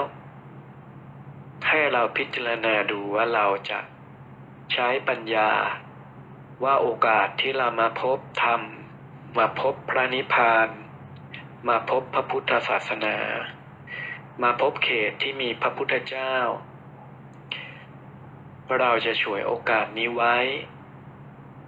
[1.68, 3.80] ให้เราพิจารณาดูว่าเราจะ
[4.74, 5.52] ใช้ปัญญา
[6.64, 8.62] ว่าโอกาสที่เรามาพบธรรม
[9.38, 10.68] มาพบพระนิพพาน
[11.68, 13.18] มาพบพระพุทธศาสนา
[14.42, 16.36] มาพบเขตที่มีพระพุทธเจ้า
[18.80, 20.36] เราจะฉวยโอกาสนี้ไว้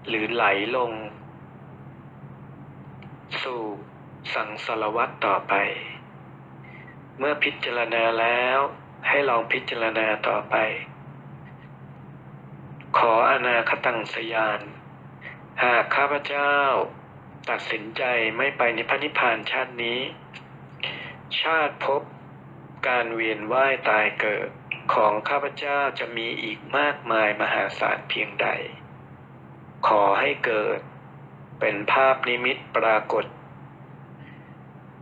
[0.07, 0.91] หรือไหลลง
[3.43, 3.61] สู่
[4.33, 5.53] สังสารวัตต่อไป
[7.17, 8.59] เมื่อพิจารณาแล้ว
[9.08, 10.56] ให้ลองพิจารณาต่อไป
[12.97, 14.62] ขออนาคตังสยาน
[15.64, 16.53] หากข้าพเจ้า
[17.49, 18.03] ตัดสินใจ
[18.38, 19.99] ไม่ไปในพพานิพพานชาตินี้
[21.41, 22.01] ชาติภพ
[22.88, 24.49] การเวียนว่ายตายเกิด
[24.93, 28.47] ของข้าพเจ้าจะมีอีกมากมายมหาศาลเพียงใด
[29.88, 30.80] ขอให้เกิด
[31.60, 33.26] เป็นภาพนิมิตปรากฏ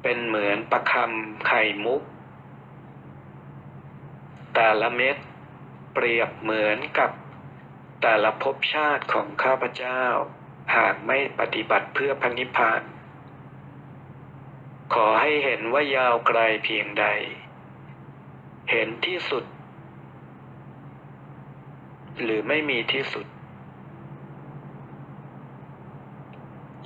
[0.02, 2.02] เป็นเหมือนประคำไข่มุก
[4.56, 5.18] แต่ละเม็ด
[5.94, 7.12] เปรียบเหมือนกับ
[8.02, 10.04] แต่ละภพชาติของข้าพเจ้า
[10.76, 12.82] หากไม่ปฏิบัติเพื่อพันิพพาน
[14.94, 17.06] ขอให้เห็นว่ายาวไกลเพียงใด
[18.72, 19.46] เห็นที่สุด
[22.22, 23.26] หรือไม่มีที่สุด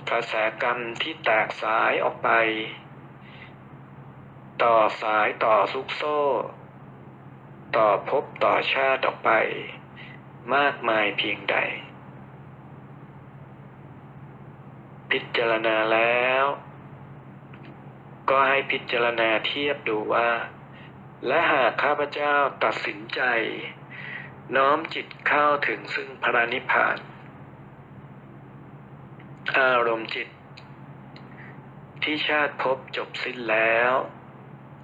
[0.10, 2.30] กระแสกรรมที่แตกสายออกไป
[4.64, 6.20] ต่อสายต่อซุกโซ่
[7.78, 9.32] ต่อภพต่อชาติออกไป
[10.56, 11.58] มากมายเพียงใด
[15.12, 16.44] พิจารณาแล้ว
[18.30, 20.30] ก็ให้พิจารณาเทียบดูว่า
[21.28, 23.22] และหากข้าพเจ้าตัดสินใจ
[24.56, 26.98] น้อมจิตเข้าถึงซึ่งพระนิพพาน
[29.58, 30.30] อารมณ์จิต
[32.04, 33.92] ที่ชาติพบจบสิ้นแล้ว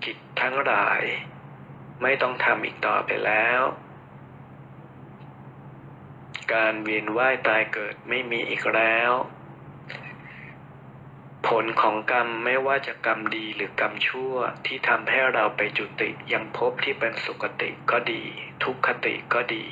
[0.05, 1.03] จิตทั้งหลาย
[2.01, 3.61] ไม่ต้องทำอีกต่อไปแล้ว
[6.53, 9.11] การเวียนว่ายตายเกิดไม่มีอีกแล้ว
[11.47, 14.35] ผลของกรรมไม่ว่าจะกรรมดีหรือกรรมชั่ว
[14.65, 18.23] ที่ทำให้เราไปจุติยังภพที่เป็นสุคติก็ดี
[18.63, 19.65] ทุกขติก็ดี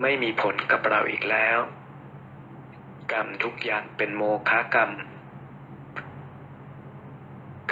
[0.00, 1.58] ไม่มีผลกับเราอีกแล้ว
[3.12, 4.90] กรรมทุกอย่างเป็นโมฆะกรรม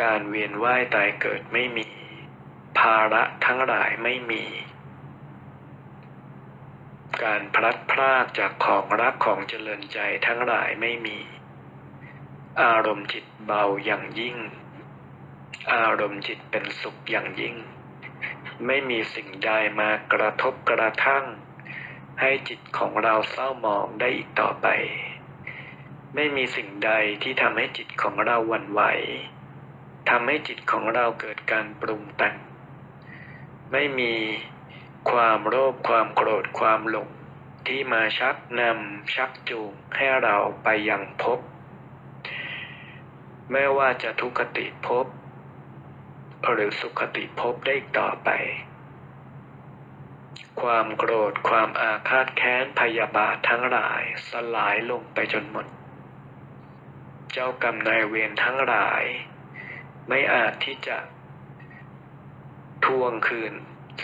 [0.03, 1.87] การเวียนว่ายตายเกิดไม่มี
[2.81, 4.45] ภาระทั้งหลายไม่มี
[7.23, 11.19] การพลัดพรากจากของรักของเจริญใจทั้งหลายไม่มี
[12.63, 14.37] อารมณ์จิตเบาอย่างยิ่ง
[15.73, 17.57] อารมณ์จิตเป็นสุขอย่างยิ่ง
[18.67, 19.51] ไม่มีสิ่งใด
[19.81, 21.25] มากระทบกระทั่ง
[22.21, 24.67] ให้จิตของเราเศร้าหมองได้อีกต่อไป
[26.15, 28.83] ไม่มีสิ่งใดที่ทำให้จิตของเราหวั่นไหว
[30.11, 32.37] ทำให้จิตของเราเกิดการปรุงแต่ง
[33.73, 34.15] ไม่มี
[35.11, 37.09] ความโลภความโกรธความหลง
[37.67, 41.41] ที่มาชักนำชักจูงให้เราไปยังภพ
[43.51, 45.07] ไม่ว่าจะทุกขติภพ
[46.53, 48.31] หรือสุขติภพได้อีกต่อไป
[50.61, 55.67] ความโกรธความอาฆาตแค้นพยาบาททั้งหลายสลายลงไปจนหมด
[57.33, 59.03] เจ้ากรรมนายเวรทั้งหลาย
[60.09, 60.97] ไม่อาจที่จะ
[62.85, 63.53] ทวงคืน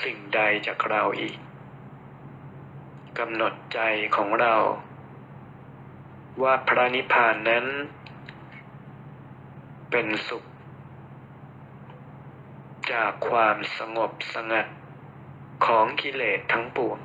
[0.03, 1.39] สิ่งใดจากเราอีก
[3.19, 3.81] กำหนดใจ
[4.17, 4.55] ของเรา
[6.43, 7.67] ว่าพระนิพพานนั้น
[9.91, 10.45] เป็นสุข
[12.93, 14.67] จากความสงบสงัด
[15.67, 16.99] ของกิเลสทั้งปวง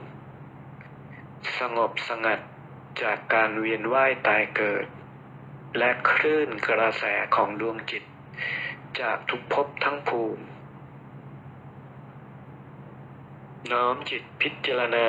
[1.60, 2.40] สงบสงัด
[3.02, 4.86] จากการเวียนว่ายตายเกิด
[5.78, 7.04] และคลื่นกระแส
[7.36, 8.04] ของดวงจิต
[9.00, 10.44] จากทุกภพทั้งภูมิ
[13.70, 15.08] น้อมจิตพิจารณา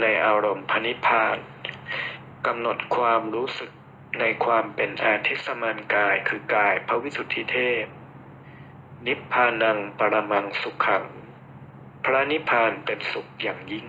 [0.00, 1.36] ในอารมณ์พนิพพาน
[2.46, 3.70] กำหนดความรู้สึก
[4.20, 7.84] ในความเป็นอาทิสมานกายคือกายพระวิสุทธิเทพ
[9.06, 11.04] นิพพานังปรมังสุขขัง
[12.04, 13.86] พระนิพพานเป็นสุขอย่างยิ่ง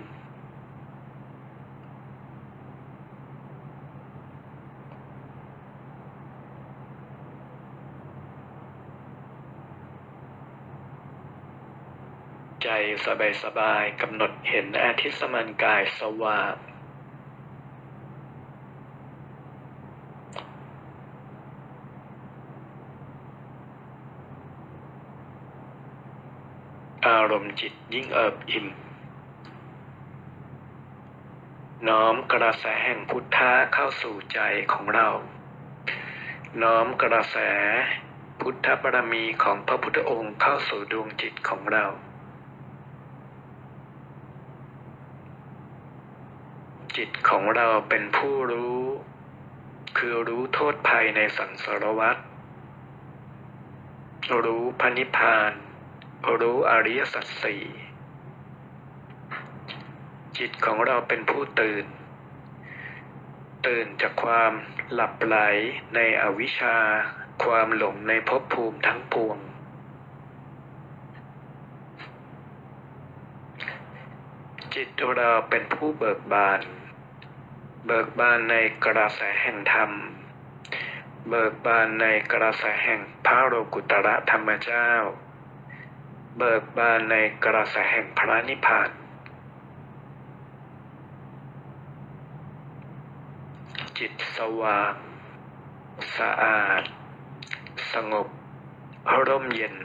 [13.05, 16.55] สบายสบายๆกำหนดเห็นอาทิตย์สมานกายสว่าง
[27.07, 28.67] อารมณ์จิตยิ่งเอิบอิ่ม
[31.88, 34.39] น้อมกระแสแห่งพุทธะเข้าสู่ใจ
[34.71, 35.09] ของเรา
[36.61, 37.38] น้อมกระแส
[38.41, 41.85] พุทธบารมีของพระพุทธองค์เข้าสู่ดวงจิตของเรา
[47.02, 48.82] จิตของเราเป็นผู้รู้
[49.98, 52.18] คือรู้โทษภัยในสังสารวัฏ
[54.45, 55.52] รู้พระนิพพาน
[56.41, 57.64] รู้อริยสัจสี่
[60.38, 61.86] จิตของเราเป็นผู้ตื่น
[63.68, 64.52] ตื่นจากความ
[64.93, 65.38] หลับไหล
[65.95, 66.78] ในอวิชชา
[67.43, 69.38] ความหลงในภพภูมิทั้งปวง
[74.74, 76.62] จิตเราเป็นผู้เบิกบาน
[77.88, 79.91] เบิกบานในกระแสแห่งธรรม
[81.29, 84.89] เบิกบานในกระแสแห่งพระโลกุตระธรรมเจ้า
[86.38, 87.15] เบิกบานใน
[87.45, 88.89] กระแสแห่งพระนิพพาน
[93.97, 94.93] จิตสว่าง
[96.17, 96.83] สะอาด
[97.93, 98.27] สงบ
[99.27, 99.75] ร่มเย็น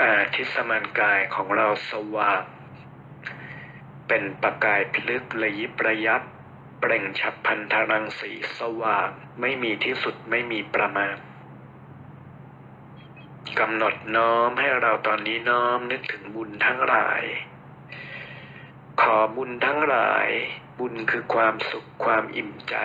[0.00, 2.44] อาทิสมานกายของเราสว่าง
[4.08, 6.22] เป็นประกายพลึกระยิบระยับ
[6.80, 11.16] เปล่งฉับพันธรังสีสว่าง ไม่มีที่สุดไม่มีประมาณ
[13.58, 17.22] กำหนดน้อมให้เราตอนนี้น้อมนึกถึงบุญทั้งหลาย
[19.02, 20.28] ขอบุญทั้งหลาย
[20.78, 22.76] บุญคือความสุขความอิ่มใจ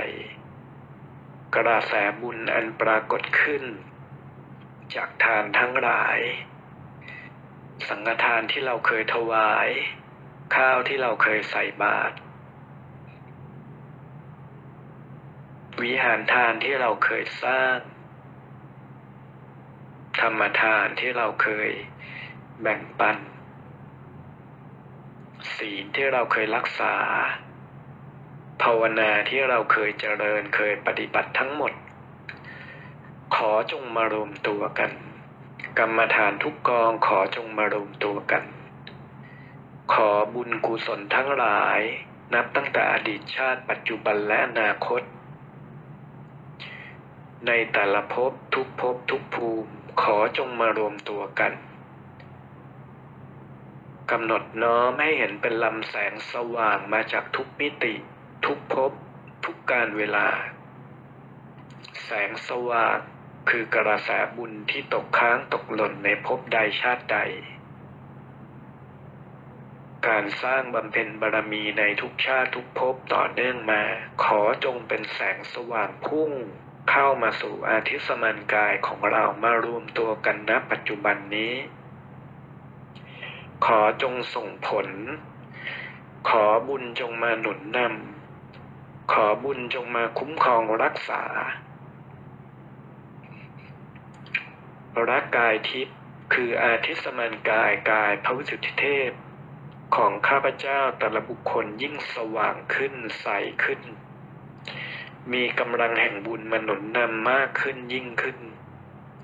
[1.55, 3.63] กระแสบุญอันปรากฏขึ้น
[4.95, 6.20] จากทานทั้งหลาย
[7.88, 9.70] สังฆทานที่เราเคยถวาย
[10.56, 12.16] ข้าวที่เราเคยใส่บาตร
[15.82, 17.78] วิหารทานที่เราเคยสร้าง
[20.20, 21.70] ธรรมทานที่เราเคย
[22.62, 23.18] แบ่งปัน
[25.56, 26.95] ศีลที่เราเคยรักษา
[28.64, 31.74] ภาวนาที่เราเคยเจริญเคยปฏิบัติทั้งหมด
[33.36, 34.91] ขอจงมารวมตัวกัน
[35.80, 38.43] กรรมฐานทุกกองขอจงมารวมตัวกัน
[39.94, 41.80] ขอบุญกุศลทั้งหลาย
[42.34, 45.02] นับตั้งแต่อดีตชาติปัจจุบันและอนาคต
[47.48, 49.72] ในแต่ละภพทุกภพทุกภูมิ
[50.02, 51.54] ขอจงมารวมตัวกัน
[54.12, 57.94] กำหนดน้อมให้เห็นเป็นลำแสงสว่างมาจากทุกมิติ
[58.46, 58.92] ทุกภพ
[59.46, 60.28] ทุกการเวลา
[62.06, 62.98] แสงสว่าง
[63.50, 67.20] คือกระแสบุญที่ตกค้างตกหล่นในภพใดชาติใด
[70.08, 73.84] การสร้างบำเพ็ญบารมีในทุกชาติทุกภพต่อเนื่องมา
[74.24, 76.32] ขอจงเป็นแสงสว่างพุ่ง
[76.89, 81.54] เข้ามาสู่อาทิสมันกายของเรามารวมตัวกันณปัจจุบันนี้
[83.66, 84.88] ขอจงส่งผล
[86.30, 91.24] ขอบุญจงมาหนุนนำขอบุญจงมาคุ้มครองรักษา
[95.10, 95.97] รักกายทิพย์
[96.34, 99.12] คืออาทิสมันกายกายพระวิสุทธิเทพ
[99.96, 103.28] ของข้าพเจ้าแต่ละบุคคลยิ่งสว่างขึ้นใส
[103.64, 103.82] ขึ้น
[105.32, 108.38] มีกำลังแห่งบุญมาหนุนนำมากขึ้นยิ่งขึ้น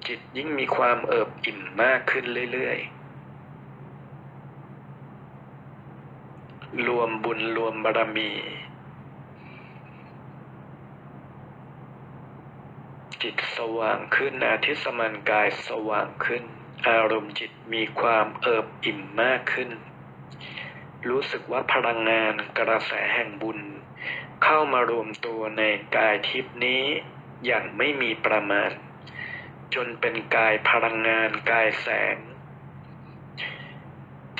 [0.07, 2.95] จิตยิ่งมีความเอิบอิ่มมากขึ้นเรื่อยๆ
[6.87, 8.31] รวมบุญรวมบารมี
[13.21, 16.43] จิตสว่างขึ้นอาทิสมันกายสว่างขึ้น
[16.87, 19.69] อารมณ์จิตมีความเอิบอิ่มมากขึ้น
[21.09, 23.59] รู้สึกว่าพลังงานกระแสแห่งบุญ
[24.43, 25.63] เข้ามารวมตัวใน
[25.95, 26.83] กายทิพนี้
[27.45, 28.71] อย่างไม่มีประมาณ
[29.75, 32.17] จนเป็นกายพลังงานกายแสง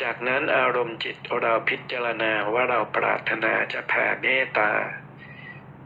[0.02, 4.72] จากนั้นอารมณ์จิตเราพิจารณาว่าเราปรารถนาจะแผ่เมตตา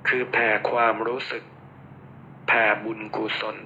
[0.07, 1.43] คือแผ่ความรู้สึก
[2.47, 3.57] แผ่บุญกุศล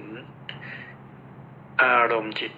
[1.82, 2.52] อารมณ์จิต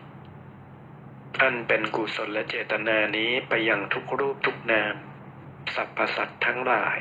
[1.42, 4.94] อันเป็นกุศลและเจตนานี้ไปยังทุกรูปทุกนาม
[5.74, 7.00] สรรพสัตว์ทั้งหลาย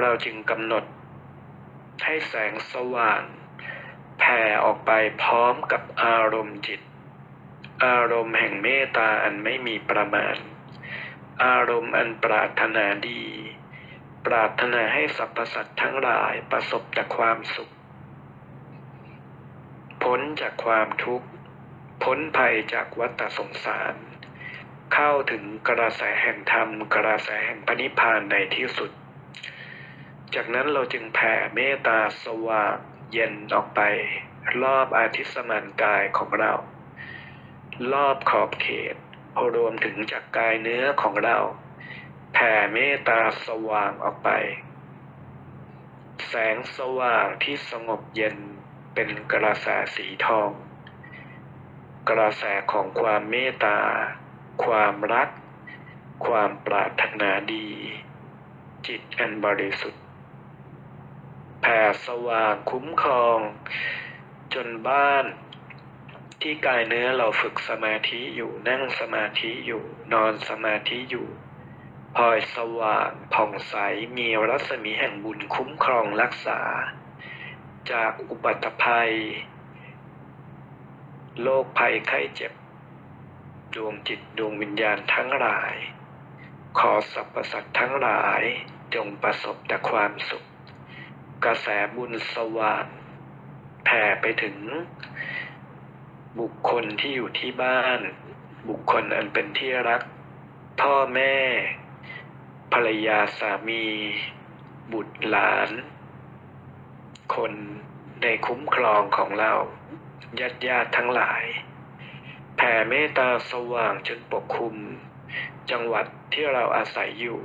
[0.00, 0.84] เราจึงกำหนด
[2.04, 3.22] ให้แสงสว่าง
[4.18, 4.90] แผ่ออกไป
[5.22, 6.80] พร้อมกับอารมณ์จิต
[7.84, 10.36] อารมณ์แห่งเมตตาอันไม่มีประมาณ
[11.44, 13.22] อารมณ์อันปรารถนาดี
[14.26, 17.70] ปรารถนาให้สรรพสัตว์ทั้งหลายประสบแต่ความสุข
[20.02, 21.28] พ้นจากความทุกข์
[22.02, 23.94] พ้นภัยจากวัฏสงสาร
[24.94, 28.90] เข้าถึงกระแสแห่งธรรม กระแสแห่งพระนิพพานในที่สุด
[30.34, 32.76] จากนั้นเราจึงแผ่เมตตาสว่าง
[33.12, 33.80] เย็นออกไป
[34.62, 36.52] รอบอาทิสมานกายของเรา
[37.92, 38.96] รอบขอบเขต
[39.54, 41.38] รวมถึงจากกายเนื้อของเรา
[42.32, 44.30] แผ่เมตตาสว่างออกไป
[46.28, 48.36] แสงสว่างที่สงบเย็น
[48.94, 50.50] เป็นกระแสสีทอง
[52.10, 53.78] กระแสของความเมตตา
[54.64, 55.28] ความรัก
[56.26, 57.68] ความปรารถนาดี
[58.86, 60.02] จิตอันบริสุทธิ์
[61.60, 63.38] แผ่สว่างคุ้มครอง
[64.54, 65.24] จนบ้าน
[66.40, 69.82] ที่กายเนื้อเราฝึกสมาธิอยู่นั่งสมาธิอยู่
[70.12, 71.28] นอนสมาธิอยู่
[72.16, 73.74] พลอยสว่างผ่องใส
[74.16, 76.60] มีรัศมีแห่งบุญคุ้มครองรักษา
[77.90, 79.12] จากอุบัติภัย
[81.40, 82.52] โรคภัยไข้เจ็บ
[83.74, 85.74] ดวงจิตดวงวิญญาณทั้งหลาย
[86.78, 88.42] ขอสรรพสัตว์ทั้งหลาย
[88.94, 90.44] จงประสบแต่ความสุข
[91.44, 92.86] กระแสบุญสว่าง
[93.84, 94.56] แผ่ไปถึง
[96.38, 98.00] บุคคลที่อยู่ที่บ้าน
[98.68, 100.02] บุคคลอันเป็นที่รัก
[100.80, 101.36] พ่อแม่
[102.72, 103.84] ภรรยาสามี
[104.92, 105.70] บุตรหลาน
[107.34, 107.52] คน
[108.22, 109.52] ในคุ้มครองของเรา
[110.40, 111.44] ญาติญาติทั้งหลาย
[112.56, 114.76] แผ่เมตตาสว่างจนปกคลุม
[115.70, 117.38] จังหวัดที่เราอาศัยอยู่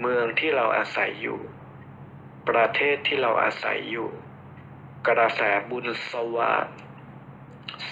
[0.00, 1.40] เมืองที่เราอาศัยอยู่
[2.48, 4.08] ประเทศที่เราอาศัยอยู่
[5.08, 5.40] กระแส
[5.70, 6.66] บุญสว่าง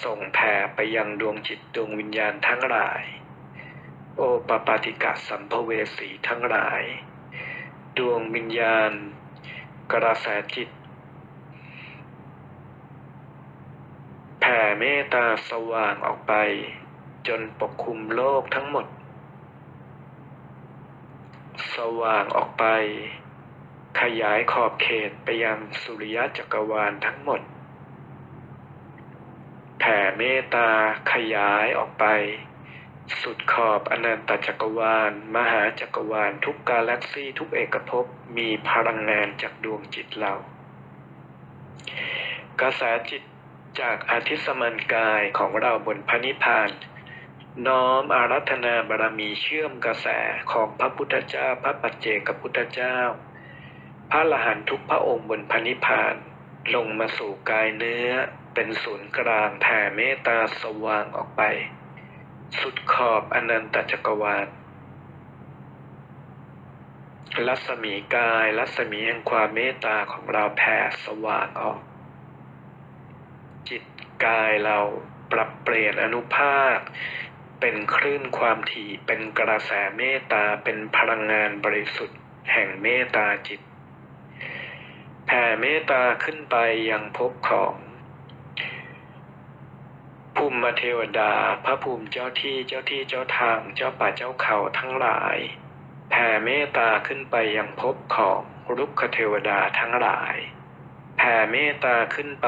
[0.03, 3.03] ส่งแผ่ไปยังดวงจิตดวงวิญญาณทั้งหลาย
[4.15, 6.83] โอปปาติกะสัมภเวสีทั้งหลาย
[7.97, 8.91] ดวงวิญญาณ
[9.91, 10.69] กระแสจิต
[14.45, 16.33] แผ่เมตตาสว่างออกไป
[17.27, 18.85] จนปกคลุมโลกทั้งหมด
[21.75, 22.65] สว่างออกไป
[24.01, 27.41] ขยายขอบเขตไปยังสุริยะจักรวาลทั้งหมด
[29.79, 30.69] แผ่เมตตา
[31.13, 32.05] ขยายออกไป
[33.21, 38.05] สุดขอบอนันตจักรวาล มหาจักรวาลทุกกาแล็กซี่ทุกเอกภพ
[38.37, 40.33] มีพลังงานจากดวงจิตเรา
[42.61, 43.23] กระแสจิต
[43.81, 46.69] จากอาทิสมันกายของเราบนพระนิพพาน
[47.67, 50.07] น้อมอารัธนาบารมีเชื่อมกระแส
[50.51, 52.97] ของพระพุทธเจ้า พระปัจเจกพุทธเจ้า
[54.11, 56.15] พระอรหันตุกพระองค์บนพระนิพพาน
[56.75, 58.09] ลงมาสู่กายเนื้อ
[58.53, 61.41] เป็นศูนย์กลางแผ่เมตตาสว่างออกไป
[62.59, 64.47] สุดขอบอนันตจักรวาล
[67.47, 71.79] รัศมีกายรัศมีแห่งความเมตตาของเราแผ่สว่างออก
[73.69, 73.83] จิต
[74.25, 74.79] กายเรา
[75.31, 76.77] ปรับเปลี่ยนอนุภาค
[77.59, 82.19] เป็นคลื่นความถี่เป็นกระแสเมตตาเป็นพลังงานบริสุทธิ์
[82.51, 83.61] แห่งเมตตาจิต
[85.25, 86.55] แผ่เมตตาขึ้นไป
[86.89, 87.75] ยังภพของ
[90.35, 91.31] ภูมิเทวดา
[91.65, 95.37] พระภูมิเจ้าที่เจ้าที่เจ้าทางเจ้าป่าเจ้าเขาทั้งหลาย
[96.09, 98.41] แผ่เมตตาขึ้นไปยังภพของ
[98.77, 100.35] รุกขเทวดาทั้งหลาย
[101.17, 102.47] แผ่เมตตาขึ้นไป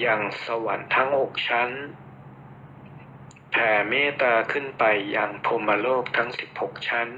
[0.00, 1.70] อยังสวรรค์ทั้งหกชั้น
[3.50, 7.08] แผ่เมตตาขึ้นไปอยังพรมโลกทั้งสิบหกชั้น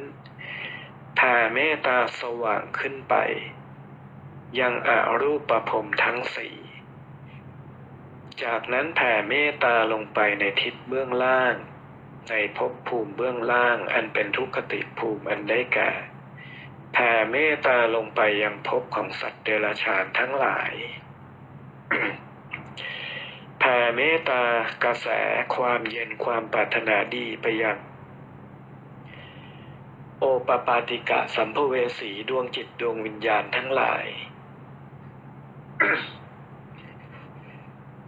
[1.16, 3.14] แผ่เมตตาสว่างขึ้นไป
[4.60, 6.56] ยังอารูปภพรมทั้งสี่
[8.42, 11.54] จากนั้นแผ่เมตตาลงไปในทิศเบื้องล่าง
[12.28, 15.90] ในภพภูมิเบื้องล่างอันเป็นทุกขติภูมิอันได้แก่
[16.92, 20.72] แผ่เมตตาลงไปยังภพของสัตว์เดรัจฉานทั้งหลาย
[23.72, 24.42] ผ่เมตตา
[24.84, 25.08] กระแส
[25.54, 27.78] ความเย็นความปรารถนาดีไปยัง
[30.18, 34.06] โอปปาติกะสัมภเวสีดวงจิตดวงวิญญาณทั้งหลาย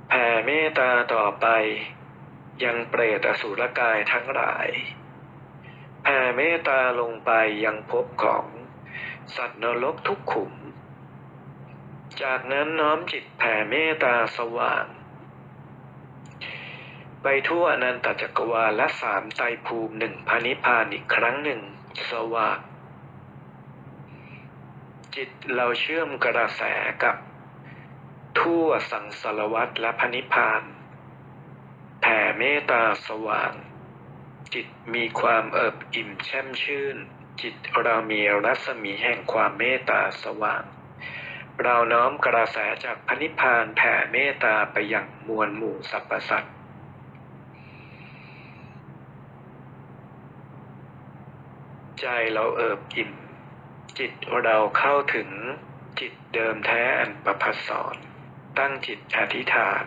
[0.09, 1.47] แผ่เมตตาต่อไป
[2.65, 4.69] ยังเปรตอสุรกายทั้งหลาย
[6.03, 7.31] แผ่เมตตาลงไป
[7.65, 8.47] ยังภพของ
[9.37, 10.53] สัตว์นรกทุกขุม
[12.23, 14.87] จากนั้นน้อมจิตแผ่เมตตาสว่าง
[17.23, 21.61] ไปทั่วอนันตจักรวาลและสามไตภูมิหนึ่งพานิพานอีกครั้งหนึ่ง
[22.11, 22.59] สว่าง
[25.15, 26.63] จิตเราเชื่อมกระแส
[27.03, 27.17] กับ
[28.39, 30.63] ทั่วสังสารวัตและพระนิพพาน
[32.01, 33.53] แผ่เมตตาสว่าง
[34.55, 36.97] จิตมีความเอิบอิ่มแช่มชื่น
[37.41, 40.63] จิตเรามีรัศมีแห่งความเมตตาสว่าง
[41.63, 46.55] เราน้อมกระแสจากพระนิพพานแผ่เมตตาไปยังมวลหมู่สรรพสัตว์
[52.03, 53.13] ใจเราเอิบอิ่ม
[53.99, 54.13] จิต
[54.45, 55.29] เราเข้าถึง
[56.01, 57.97] จิตเดิมแท้อันประพัสสอน
[58.59, 59.85] ตั้งจิตอธิษฐาน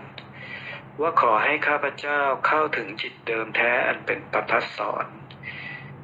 [1.02, 5.06] ว่าขอให้ข้าพเจ้าเข้าถึงจิตเดิมแท้อันเป็นประพัสสอน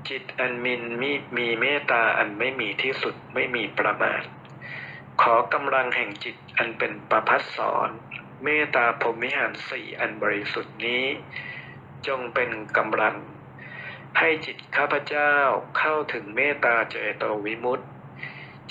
[0.10, 4.22] จิตอันมินมีมีเมตตาอันไม่มีที่สุดไม่มีประมาณ
[5.22, 7.90] ขอกำลังแห่งจิตอันเป็นประพัสสอน
[8.44, 11.06] เมตตาพรมิหารสี่อันบริสุทธิ์นี้
[12.08, 13.16] จงเป็นกำลัง
[14.20, 15.34] ให้จิตข้าพเจ้า
[15.78, 17.86] เข้าถึงเมตตาเจโตวิมุตติ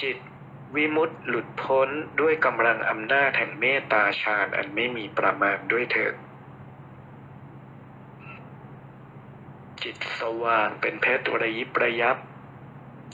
[0.03, 0.17] จิต
[0.77, 1.89] วิมุตติหลุดพ้น
[2.21, 6.15] ด้วยกำลังอำนาจแห่งเมตตาฌานอันไม่มีประมาณด้วยเถิด
[9.83, 12.17] จิตสว่างเป็นเพชรระยิบระยับ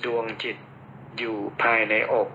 [0.05, 0.57] ดวงจิต
[1.19, 2.29] อยู่ภายในอก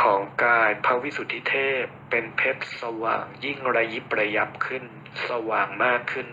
[0.00, 4.84] ของกายพระวิสุทธิเทพ เป็นเพชรสว่างยิ่งระยิบระยับขึ้น
[5.28, 6.28] สว่างมากขึ้น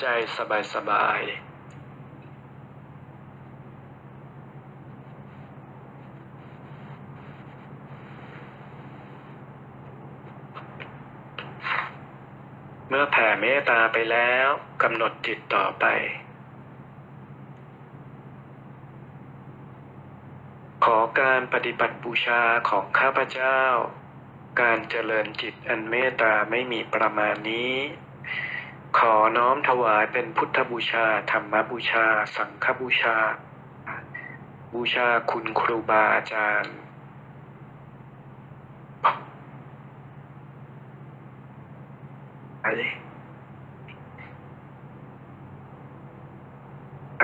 [0.00, 0.06] ใจ
[0.38, 1.50] สบายสบายๆ
[12.88, 14.48] เมื่อแผ่เมตตาไปแล้ว
[14.82, 15.86] กำหนดจิตต่อไป
[20.84, 23.58] ขอการปฏิบัติบูชาของข้าพเจ้า
[24.60, 27.74] การเจริญจิตอันเมตตาไม่มีประมาณนี้
[28.98, 33.16] ขอน้อมถวายเป็นพุทธบูชา ธรรมบูชา สังฆบูชา
[34.74, 36.74] บูชาคุณครูบาอาจารย์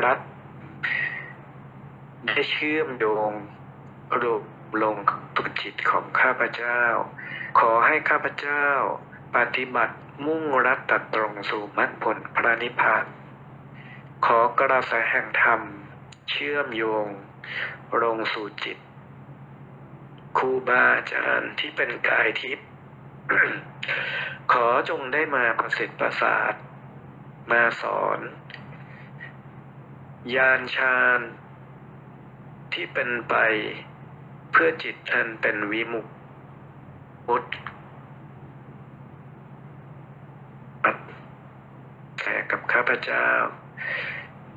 [0.04, 0.18] รัฐ
[2.26, 3.32] ได้เชื่อมโยง
[4.20, 4.42] รูป
[4.82, 4.96] ลง
[5.36, 6.80] ทุกจิตของข้าพเจ้า
[7.58, 8.64] ขอให้ข้าพเจ้า
[9.34, 13.04] ปฏิบัติ มุ่งรัดตัดตรงสู่มรรคผลพระนิพพาน
[14.26, 15.60] ขอกระแสแห่งธรรม
[16.30, 17.06] เชื่อมโยง
[18.02, 18.78] ลงสู่จิต
[20.38, 22.66] ครูบาอาจารย์ที่เป็นกายทิพย์
[24.52, 26.54] ขอจงได้มาประสิทธิ์ประสาท
[27.50, 28.20] มาสอน
[30.34, 31.20] ยานชาญ
[32.72, 33.34] ที่เป็นไป
[34.52, 36.06] เพื่อจิตอันเป็นวิมุต
[37.42, 37.48] ติ
[42.20, 43.28] แก่กับ ข้าพเจ้า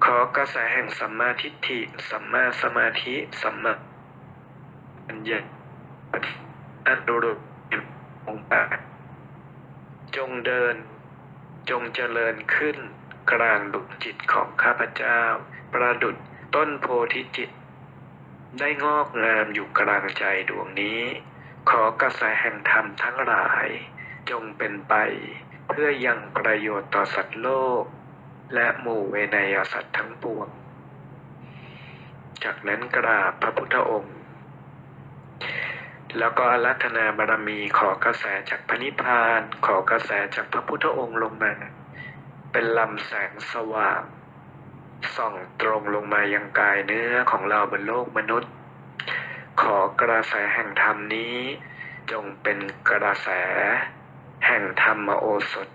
[0.05, 3.73] ขอกระแสแห่งสัมมาทิฏฐิ สัมมาสมาธิ สัมมา
[5.07, 5.39] ปัญญา
[6.87, 7.39] อันรุป
[8.27, 8.77] องค์แปด
[10.15, 10.75] จงเดิน
[11.69, 12.77] จงเจริญขึ้น
[13.31, 15.21] กลางดวงจิตของข้าพเจ้า
[15.73, 16.15] ประดุด
[16.55, 17.49] ต้นโพธิจิต
[18.59, 21.01] ได้งอกงามอยู่กลางใจดวงนี้
[21.69, 23.67] ขอกระแสแห่งธรรมทั้งหลาย
[24.29, 24.95] จงเป็นไป
[25.67, 27.49] เพื่อยังประโยชน์ต่อสัตว์โล
[27.81, 27.83] ก
[28.53, 30.47] และหมู่เวนยสัตว์ทั้งปวง
[32.43, 34.15] จากนั้นกราบพระพุทธองค์
[36.17, 41.53] แล้วก็อารัธนาบารมีขอกระแสจากพระนิพพาน ขอกระแสจากพระพุทธองค์ลงมา
[42.51, 44.01] เป็นลำแสงสว่าง
[45.15, 48.51] ส่องตรงลงมายังกายเนื้อของเราบนโลกมนุษย์
[49.61, 51.35] ขอกระแสแห่งธรรมนี้
[52.11, 52.57] จงเป็น
[52.89, 53.29] กระแส
[54.45, 55.67] แห่งธรรมโอสถ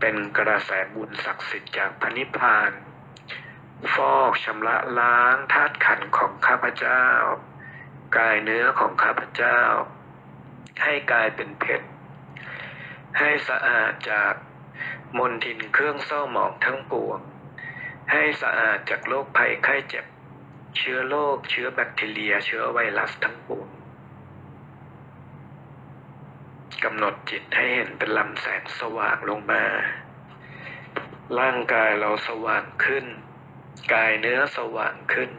[0.00, 2.72] เป็นกระแสบุญศักดิ์สิทธิ์จากพระนิพพาน
[3.94, 7.02] ฟอกชำระล้างธาตุขันธ์ของข้าพเจ้า
[8.16, 9.60] กายเนื้อของข้าพเจ้า
[10.82, 11.86] ให้กลายเป็นเพชร
[13.18, 14.34] ให้สะอาดจาก
[15.16, 17.20] มลทินเครื่องเศร้าหมองทั้งปวง
[18.12, 20.04] ให้สะอาดจากโรคภัยไข้เจ็บ
[20.76, 23.68] เชื้อโรคเชื้อแบคทีเรีย เชื้อไวรัสทั้งปวง
[26.84, 29.64] กำหนดจิตให้เห็นเป็นลำแสงสว่างลงมา
[31.38, 33.06] ร่างกายเราสว่างขึ้น
[33.92, 35.30] กายเนื้อสว่างขึ้น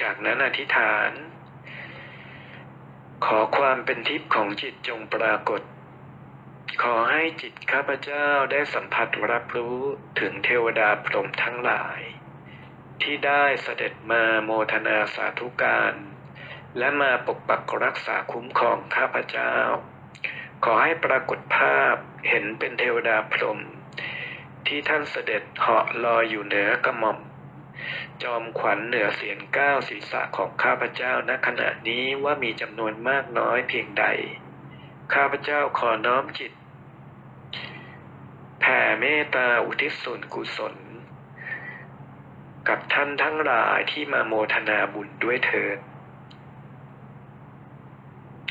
[0.00, 1.10] จากนั้นอธิษฐาน
[3.24, 5.62] ขอความเป็นทิพย์ของจิตจงปรากฏ
[6.82, 9.78] ขอให้จิตข้าพเจ้าได้สัมผัสรับรู้
[10.20, 12.00] ถึงเทวดาพรหมทั้งหลาย
[13.02, 15.94] ที่ได้เสด็จมาโมทนาสาธุการ
[16.78, 19.52] และมาปกปักรักษาคุ้มครองข้าพเจ้า
[20.64, 21.94] ขอให้ปรากฏภาพ
[22.28, 23.60] เห็นเป็นเทวดาพรหม
[24.66, 27.18] ที่ท่านเสด็จเหาะลอยอยู่เหนือกระหม่อม
[28.22, 34.04] จอมขวัญเหนือเสียนก้าวศีรษะของข้าพเจ้าณขณะนี้ว่ามีจำนวนมากน้อยเพียงใด
[35.14, 36.52] ข้าพเจ้าขอน้อมจิต
[38.68, 40.74] ผ่เมตตาอุทิศส่วนกุศล
[42.68, 45.78] กับท่านทั้งหลายที่มาโมทนาบุญด้วยเถิด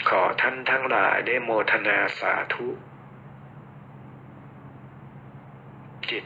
[0.09, 2.67] ขอท่านทั้งหลายได้โมทนาสาธุ
[6.09, 6.25] จิต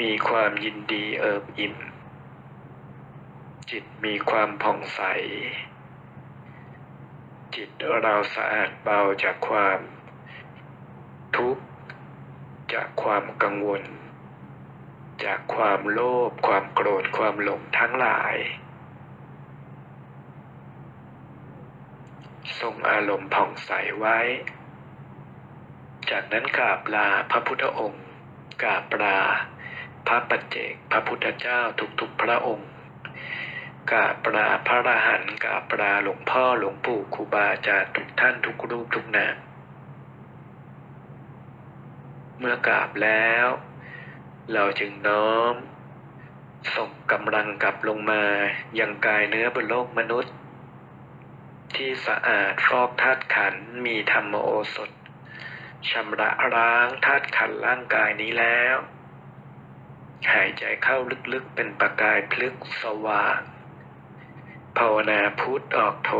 [0.00, 1.76] มีความยินดีเอิบอิ่ม
[3.70, 5.00] จิตมีความผ่องใส
[7.54, 7.70] จิต
[8.02, 9.80] เราสะอาดเบาจากความ
[11.36, 11.64] ทุกข์
[12.74, 13.82] จากความกังวล
[15.24, 18.36] จากความโลภความโกรธความหลงทั้งหลาย
[22.60, 24.18] ทรงอารมณ์ผ่องใสไว้
[26.10, 28.04] จากนั้นกราบลาพระพุทธองค์
[28.62, 29.18] กราบลา
[30.06, 31.60] พระปัจเจกพระพุทธเจ้า
[32.00, 32.70] ทุกๆพระองค์
[33.92, 39.36] กราบลาพระอรหันต์กราบลาหลวงพ่อหลวงปู่ครูบาอาจารย์ทุกท่านทุกรูปทุกนาม
[42.38, 43.46] เมื่อกราบแล้ว
[44.52, 45.54] เราจึงน้อม
[46.76, 48.24] ส่งกำลังกลับลงมา
[48.78, 50.34] ยังกายเนื้อบนโลกมนุษย์
[51.74, 53.54] ที่สะอาดฟอกธาตุขัน
[53.86, 54.90] มีธรรมโอสถ
[55.90, 58.76] ชำระล้างธาตุขันร่างกายนี้แล้ว
[60.32, 60.98] หายใจเข้า
[61.32, 63.40] ลึกๆเป็นประกายพลึกสว่าง
[64.78, 66.12] ภาวนาพุทธออกโท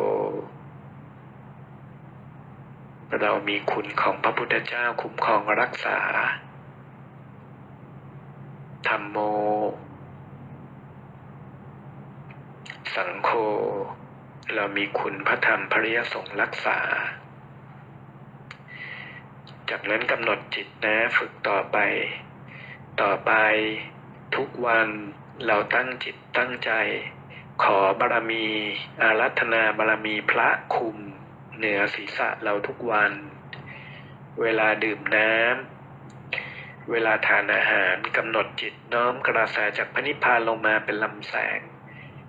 [3.21, 5.99] เรามีคุณของพระพุทธเจ้าคุ้มครองรักษา
[8.89, 9.19] ธรรมโม
[12.95, 13.31] สังโฆ
[14.55, 16.79] เรามีคุณพระธรรมพระยสงฆ์รักษา
[19.71, 21.79] จากนั้นกำหนดจิตนะฝึกต่อไป
[23.01, 23.33] ต่อไป
[24.37, 24.89] ทุกวัน
[25.47, 26.71] เราตั้งจิตตั้งใจ
[27.63, 28.47] ขอบารมี
[29.03, 30.97] อารัธนาบารมีพระคุม
[31.59, 33.13] เหนือศีรษะเราทุกวัน
[34.41, 41.61] เวลาดื่มน้ำ เวลาทานอาหารกำหนดจิตน้อมกระแสจากพระนิพพานลงมาเป็นลำแสง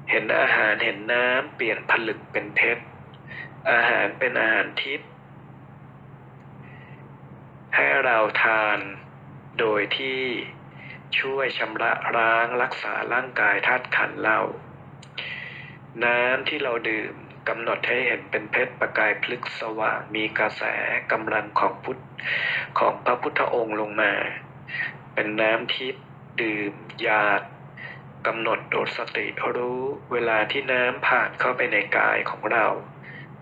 [0.10, 2.84] เห็นอาหารเห็นน้ำเปลี่ยนผลึกเป็นเพชร
[3.72, 5.10] อาหารเป็นอาหารทิพย์
[7.76, 8.80] ให้เราทาน
[9.60, 10.22] โดยที่
[11.20, 14.40] ช่วยชำระล้างรักษาร่างกายธาตุขันเรา
[16.04, 17.16] น้ำที่เราดื่ม
[17.50, 20.64] กำหนดให้เห็นเป็นเพชรประกายพลึกสว่างมีกระแส
[21.12, 22.02] กำลังของพุทธ
[22.80, 24.14] ของพระพุทธองค์ลงมา
[25.14, 26.06] เป็นน้ำทิพย์
[26.42, 27.42] ดื่มหยาด
[28.28, 29.82] กำหนดโดดสติรู้
[30.12, 32.66] เวลาที่น้ำผ่านเข้าไปในกายของเรา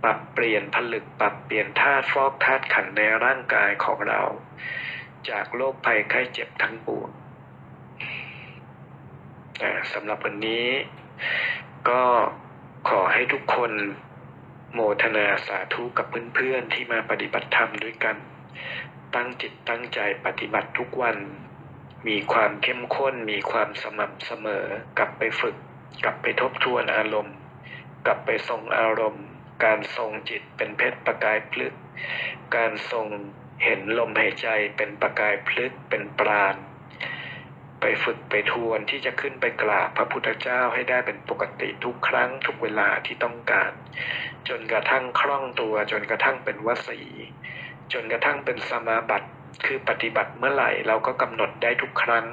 [0.03, 4.21] ปรับเปลี่ยนผลึกปรับเปลี่ยนธาตุฟอกธาตุขันในร่างกายของเรา
[5.29, 7.09] จากโรคภัยไข้เจ็บทั้งปวง
[9.93, 10.67] สำหรับวันนี้
[11.89, 12.03] ก็
[12.89, 13.71] ขอให้ทุกคน
[14.73, 16.05] โมทนาสาธุกับ
[16.35, 18.17] เพื่อนๆที่มาปฏิบัติธรรมด้วยกัน
[19.15, 21.17] ตั้งจิตตั้งใจปฏิบัติทุกวัน
[22.07, 24.65] มีความเข้มข้น มีความสม่ำเสมอ
[24.97, 25.55] กลับไปฝึก
[26.03, 27.35] กลับไปทบทวนอารมณ์
[28.05, 29.25] กลับไปทรงอารมณ์
[29.63, 31.73] การทรงจิตเป็นเพชรประกายพลึก
[32.55, 33.07] การทรง
[33.63, 34.47] เห็นลมหายใจ
[34.77, 36.55] เป็นประกายพลึกเป็นปราณ
[37.85, 43.71] ไปฝึกไปทวนที่จะขึ้นไปกราบพระพุทธเจ้าให้ได้เป็นปกติทุกครั้งทุกเวลาที่ต้องการ
[44.47, 46.99] จนกระทั่งคล่องตัวจนกระทั่งเป็นวสี
[47.93, 49.29] จนกระทั่งเป็นสมาบัติ
[49.65, 52.25] คือปฏิบัติเมื่อไหร่เราก็กำหนดได้ทุกครั้ง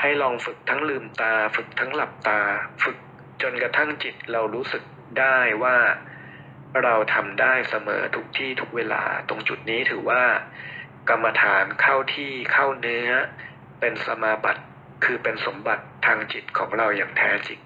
[0.00, 2.40] ให้ลองฝึกทั้งลืมตา ฝึกทั้งหลับตา
[2.82, 2.98] ฝึก
[3.42, 4.82] จนกระทั่งจิตเรารู้สึก
[5.18, 5.76] ได้ว่า
[6.82, 10.22] เราทำได้เสมอทุกที่ทุกเวลา ตรงจุดนี้ถือว่า
[11.08, 13.10] กรรมฐานเข้าที่เข้าเนื้อ
[13.80, 14.62] เป็นสมาบัติ
[15.04, 17.60] คือเป็นสมบัติทางจิตของเราอย่างแท้จริง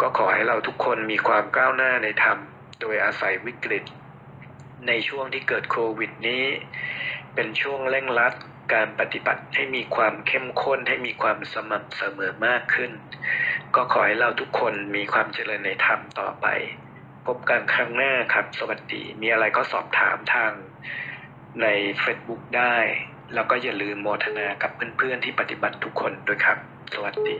[0.00, 2.38] ก็ขอให้เราทุกคนมีความก้าวหน้าในธรรม
[2.80, 3.84] โดยอาศัยวิกฤต
[4.86, 6.44] ในช่วงที่เกิดโควิดนี้
[7.34, 8.34] เป็นช่วงเร่งรัด
[8.72, 12.92] การปฏิบัติให้มีความเข้มข้นให้มีความสม่ำเสมอมากขึ้น
[13.74, 16.46] ก็ขอให้เราทุกคนมีความเจริญในธรรมต่อไป
[17.26, 20.52] พบกันครั้งหน้าครับ สวัสดี มีอะไรก็สอบถามทาง
[21.62, 21.66] ใน
[22.02, 22.76] Facebook ได้
[23.34, 26.58] แล้วก็อย่าลืมโมทนากับเพื่อนๆที่ปฏิบัติทุกคนด้วยครับ
[26.94, 27.38] สวัสดี